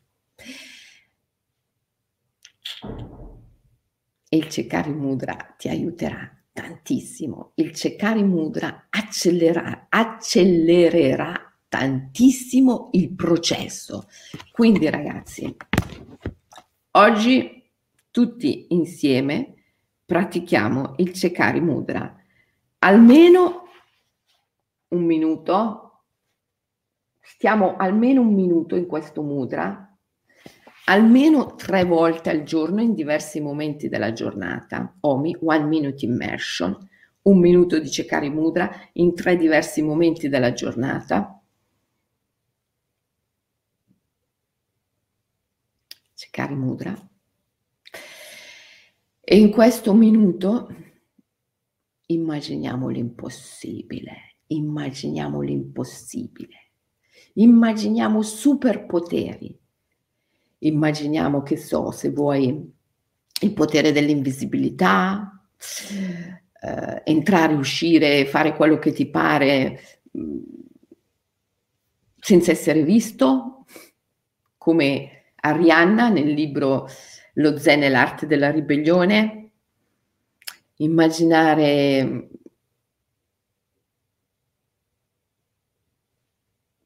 E 4.29 4.37
il 4.37 4.49
Cekari 4.49 4.93
Mudra 4.93 5.55
ti 5.57 5.69
aiuterà 5.69 6.31
tantissimo. 6.53 7.53
Il 7.57 7.73
Cekari 7.73 8.23
Mudra 8.23 8.87
accelererà, 8.91 9.87
accelererà 9.89 11.52
tantissimo 11.73 12.91
il 12.93 13.15
processo. 13.15 14.07
Quindi 14.53 14.91
ragazzi, 14.91 15.57
oggi 16.91 17.71
tutti 18.11 18.67
insieme 18.75 19.55
pratichiamo 20.05 20.97
il 20.99 21.15
Cekari 21.15 21.63
Mudra. 21.63 22.15
Almeno 22.81 23.63
un 24.89 25.03
minuto, 25.03 26.03
stiamo 27.23 27.77
almeno 27.77 28.21
un 28.21 28.35
minuto 28.35 28.77
in 28.77 28.87
questo 28.87 29.23
mudra, 29.23 29.97
almeno 30.85 31.55
tre 31.55 31.85
volte 31.85 32.29
al 32.29 32.43
giorno 32.43 32.83
in 32.83 32.93
diversi 32.93 33.41
momenti 33.41 33.89
della 33.89 34.13
giornata. 34.13 34.95
OMI, 35.01 35.39
One 35.41 35.65
Minute 35.65 36.05
Immersion, 36.05 36.77
un 37.23 37.39
minuto 37.39 37.79
di 37.79 37.91
Cekari 37.91 38.29
Mudra 38.29 38.71
in 38.95 39.15
tre 39.15 39.37
diversi 39.39 39.81
momenti 39.81 40.29
della 40.29 40.53
giornata. 40.53 41.39
Cekari 46.33 46.55
Mudra. 46.55 47.11
E 49.21 49.39
in 49.39 49.51
questo 49.51 49.93
minuto 49.93 50.75
immaginiamo 52.07 52.89
l'impossibile, 52.89 54.39
immaginiamo 54.47 55.43
l'impossibile, 55.43 56.73
immaginiamo 57.35 58.23
superpoteri, 58.23 59.59
immaginiamo 60.61 61.43
che 61.43 61.57
so, 61.59 61.91
se 61.91 62.11
vuoi, 62.11 62.73
il 63.43 63.53
potere 63.53 63.93
dell'invisibilità, 63.93 65.47
eh, 66.63 67.03
entrare, 67.05 67.55
uscire, 67.55 68.27
fare 68.27 68.57
quello 68.57 68.79
che 68.79 68.93
ti 68.93 69.07
pare 69.07 69.81
mh, 70.11 70.21
mm, 70.23 70.43
senza 72.19 72.51
essere 72.53 72.83
visto, 72.85 73.67
come 74.57 75.22
Arianna 75.45 76.09
nel 76.09 76.29
libro 76.33 76.89
lo 77.35 77.59
zen 77.59 77.83
è 77.83 77.89
l'arte 77.89 78.27
della 78.27 78.51
ribellione, 78.51 79.51
immaginare 80.77 82.29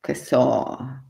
che 0.01 0.15
so, 0.15 1.03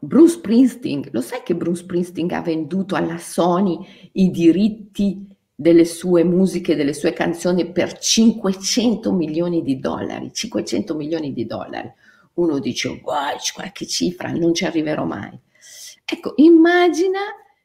Bruce 0.00 0.34
Springsteen, 0.34 1.08
lo 1.12 1.20
sai 1.20 1.42
che 1.42 1.54
Bruce 1.54 1.82
Springsteen 1.82 2.32
ha 2.32 2.42
venduto 2.42 2.94
alla 2.94 3.18
Sony 3.18 4.10
i 4.12 4.30
diritti 4.30 5.34
delle 5.54 5.84
sue 5.84 6.24
musiche, 6.24 6.76
delle 6.76 6.92
sue 6.92 7.12
canzoni 7.12 7.70
per 7.72 7.96
500 7.96 9.12
milioni 9.12 9.62
di 9.62 9.78
dollari, 9.78 10.32
500 10.32 10.94
milioni 10.94 11.32
di 11.32 11.46
dollari. 11.46 11.90
Uno 12.34 12.58
dice, 12.58 13.00
wow, 13.02 13.36
qualche 13.54 13.86
cifra, 13.86 14.30
non 14.30 14.54
ci 14.54 14.64
arriverò 14.66 15.04
mai. 15.04 15.38
Ecco, 16.10 16.32
immagina 16.36 17.18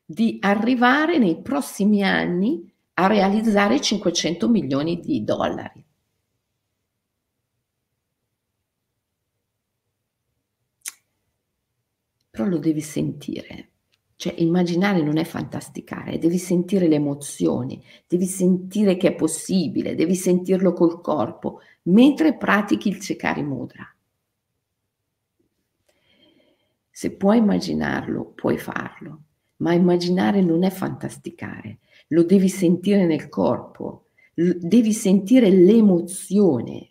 di 0.05 0.37
arrivare 0.41 1.17
nei 1.17 1.41
prossimi 1.41 2.03
anni 2.03 2.69
a 2.95 3.07
realizzare 3.07 3.79
500 3.79 4.49
milioni 4.49 4.99
di 4.99 5.23
dollari. 5.23 5.81
Però 12.29 12.43
lo 12.43 12.57
devi 12.57 12.81
sentire, 12.81 13.69
cioè 14.17 14.33
immaginare 14.39 15.01
non 15.01 15.15
è 15.15 15.23
fantasticare, 15.23 16.17
devi 16.17 16.37
sentire 16.37 16.89
le 16.89 16.95
emozioni, 16.95 17.81
devi 18.05 18.25
sentire 18.25 18.97
che 18.97 19.07
è 19.09 19.15
possibile, 19.15 19.95
devi 19.95 20.15
sentirlo 20.15 20.73
col 20.73 20.99
corpo 20.99 21.61
mentre 21.83 22.35
pratichi 22.35 22.89
il 22.89 22.99
Cekari 22.99 23.43
Mudra. 23.43 23.92
Se 26.95 27.15
puoi 27.15 27.39
immaginarlo, 27.39 28.31
puoi 28.35 28.57
farlo 28.57 29.23
ma 29.63 29.73
immaginare 29.73 30.41
non 30.41 30.63
è 30.63 30.69
fantasticare, 30.69 31.79
lo 32.09 32.23
devi 32.23 32.49
sentire 32.49 33.05
nel 33.05 33.29
corpo, 33.29 34.09
devi 34.33 34.91
sentire 34.91 35.49
l'emozione. 35.49 36.89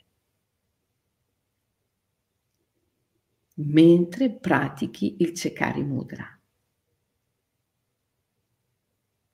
Mentre 3.55 4.31
pratichi 4.31 5.17
il 5.19 5.35
Cekari 5.35 5.85
Mudra. 5.85 6.27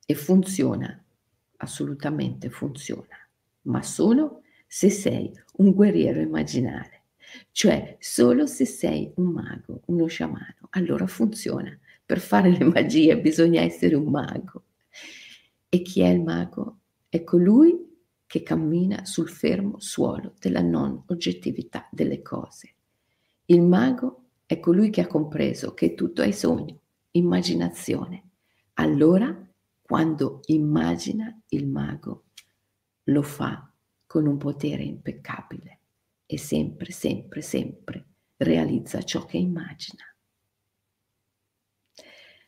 E 0.04 0.14
funziona, 0.14 1.04
assolutamente 1.58 2.50
funziona, 2.50 3.16
ma 3.62 3.82
solo 3.82 4.42
se 4.66 4.90
sei 4.90 5.32
un 5.58 5.72
guerriero 5.72 6.20
immaginale, 6.20 6.97
cioè 7.52 7.96
solo 8.00 8.46
se 8.46 8.64
sei 8.64 9.12
un 9.16 9.32
mago, 9.32 9.82
uno 9.86 10.06
sciamano, 10.06 10.68
allora 10.70 11.06
funziona 11.06 11.76
per 12.08 12.20
fare 12.20 12.50
le 12.50 12.64
magie 12.64 13.20
bisogna 13.20 13.60
essere 13.60 13.94
un 13.94 14.10
mago. 14.10 14.64
E 15.68 15.82
chi 15.82 16.00
è 16.00 16.08
il 16.08 16.22
mago? 16.22 16.78
È 17.06 17.22
colui 17.22 17.86
che 18.26 18.42
cammina 18.42 19.04
sul 19.04 19.28
fermo 19.28 19.78
suolo 19.78 20.32
della 20.38 20.62
non 20.62 21.02
oggettività 21.08 21.86
delle 21.90 22.22
cose. 22.22 22.74
Il 23.44 23.60
mago 23.60 24.28
è 24.46 24.58
colui 24.58 24.88
che 24.88 25.02
ha 25.02 25.06
compreso 25.06 25.74
che 25.74 25.94
tutto 25.94 26.22
è 26.22 26.30
sogno, 26.30 26.80
immaginazione. 27.10 28.30
Allora, 28.74 29.46
quando 29.82 30.40
immagina 30.46 31.38
il 31.48 31.66
mago, 31.66 32.24
lo 33.04 33.22
fa 33.22 33.70
con 34.06 34.26
un 34.26 34.38
potere 34.38 34.82
impeccabile 34.82 35.77
e 36.30 36.36
sempre, 36.36 36.92
sempre, 36.92 37.40
sempre 37.40 38.06
realizza 38.36 39.00
ciò 39.00 39.24
che 39.24 39.38
immagina. 39.38 40.04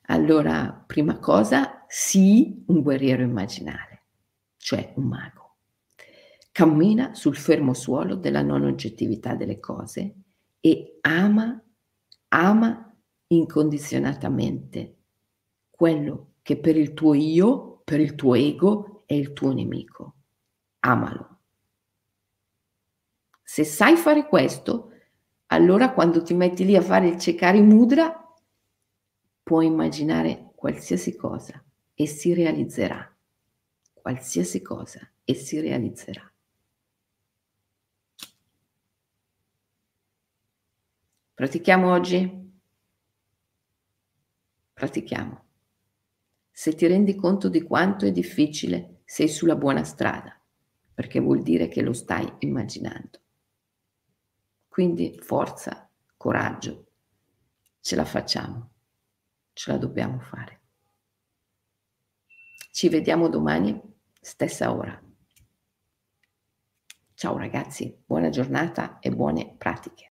Allora, 0.08 0.84
prima 0.86 1.18
cosa, 1.18 1.86
sii 1.88 2.64
un 2.66 2.82
guerriero 2.82 3.22
immaginale, 3.22 4.02
cioè 4.58 4.92
un 4.96 5.04
mago. 5.04 5.56
Cammina 6.52 7.14
sul 7.14 7.36
fermo 7.36 7.72
suolo 7.72 8.16
della 8.16 8.42
non 8.42 8.64
oggettività 8.64 9.34
delle 9.34 9.58
cose 9.58 10.14
e 10.60 10.98
ama, 11.00 11.62
ama 12.28 12.94
incondizionatamente 13.28 14.96
quello 15.70 16.32
che 16.42 16.58
per 16.58 16.76
il 16.76 16.92
tuo 16.92 17.14
io, 17.14 17.80
per 17.82 18.00
il 18.00 18.14
tuo 18.14 18.34
ego 18.34 19.04
è 19.06 19.14
il 19.14 19.32
tuo 19.32 19.54
nemico. 19.54 20.16
Amalo. 20.80 21.39
Se 23.52 23.64
sai 23.64 23.96
fare 23.96 24.28
questo, 24.28 24.92
allora 25.46 25.92
quando 25.92 26.22
ti 26.22 26.34
metti 26.34 26.64
lì 26.64 26.76
a 26.76 26.80
fare 26.80 27.08
il 27.08 27.18
cecari 27.18 27.60
mudra, 27.60 28.32
può 29.42 29.60
immaginare 29.60 30.52
qualsiasi 30.54 31.16
cosa 31.16 31.60
e 31.92 32.06
si 32.06 32.32
realizzerà. 32.32 33.12
Qualsiasi 33.92 34.62
cosa 34.62 35.00
e 35.24 35.34
si 35.34 35.58
realizzerà. 35.58 36.32
Pratichiamo 41.34 41.90
oggi? 41.90 42.52
Pratichiamo. 44.72 45.44
se 46.52 46.74
ti 46.76 46.86
rendi 46.86 47.16
conto 47.16 47.48
di 47.48 47.62
quanto 47.62 48.06
è 48.06 48.12
difficile, 48.12 49.00
sei 49.04 49.26
sulla 49.28 49.56
buona 49.56 49.82
strada, 49.82 50.40
perché 50.94 51.18
vuol 51.18 51.42
dire 51.42 51.66
che 51.66 51.82
lo 51.82 51.92
stai 51.92 52.32
immaginando. 52.38 53.18
Quindi 54.70 55.18
forza, 55.20 55.90
coraggio, 56.16 56.86
ce 57.80 57.96
la 57.96 58.04
facciamo, 58.04 58.70
ce 59.52 59.72
la 59.72 59.76
dobbiamo 59.76 60.20
fare. 60.20 60.60
Ci 62.70 62.88
vediamo 62.88 63.28
domani, 63.28 63.82
stessa 64.20 64.72
ora. 64.72 64.96
Ciao 67.14 67.36
ragazzi, 67.36 68.00
buona 68.06 68.28
giornata 68.28 69.00
e 69.00 69.10
buone 69.10 69.56
pratiche. 69.58 70.08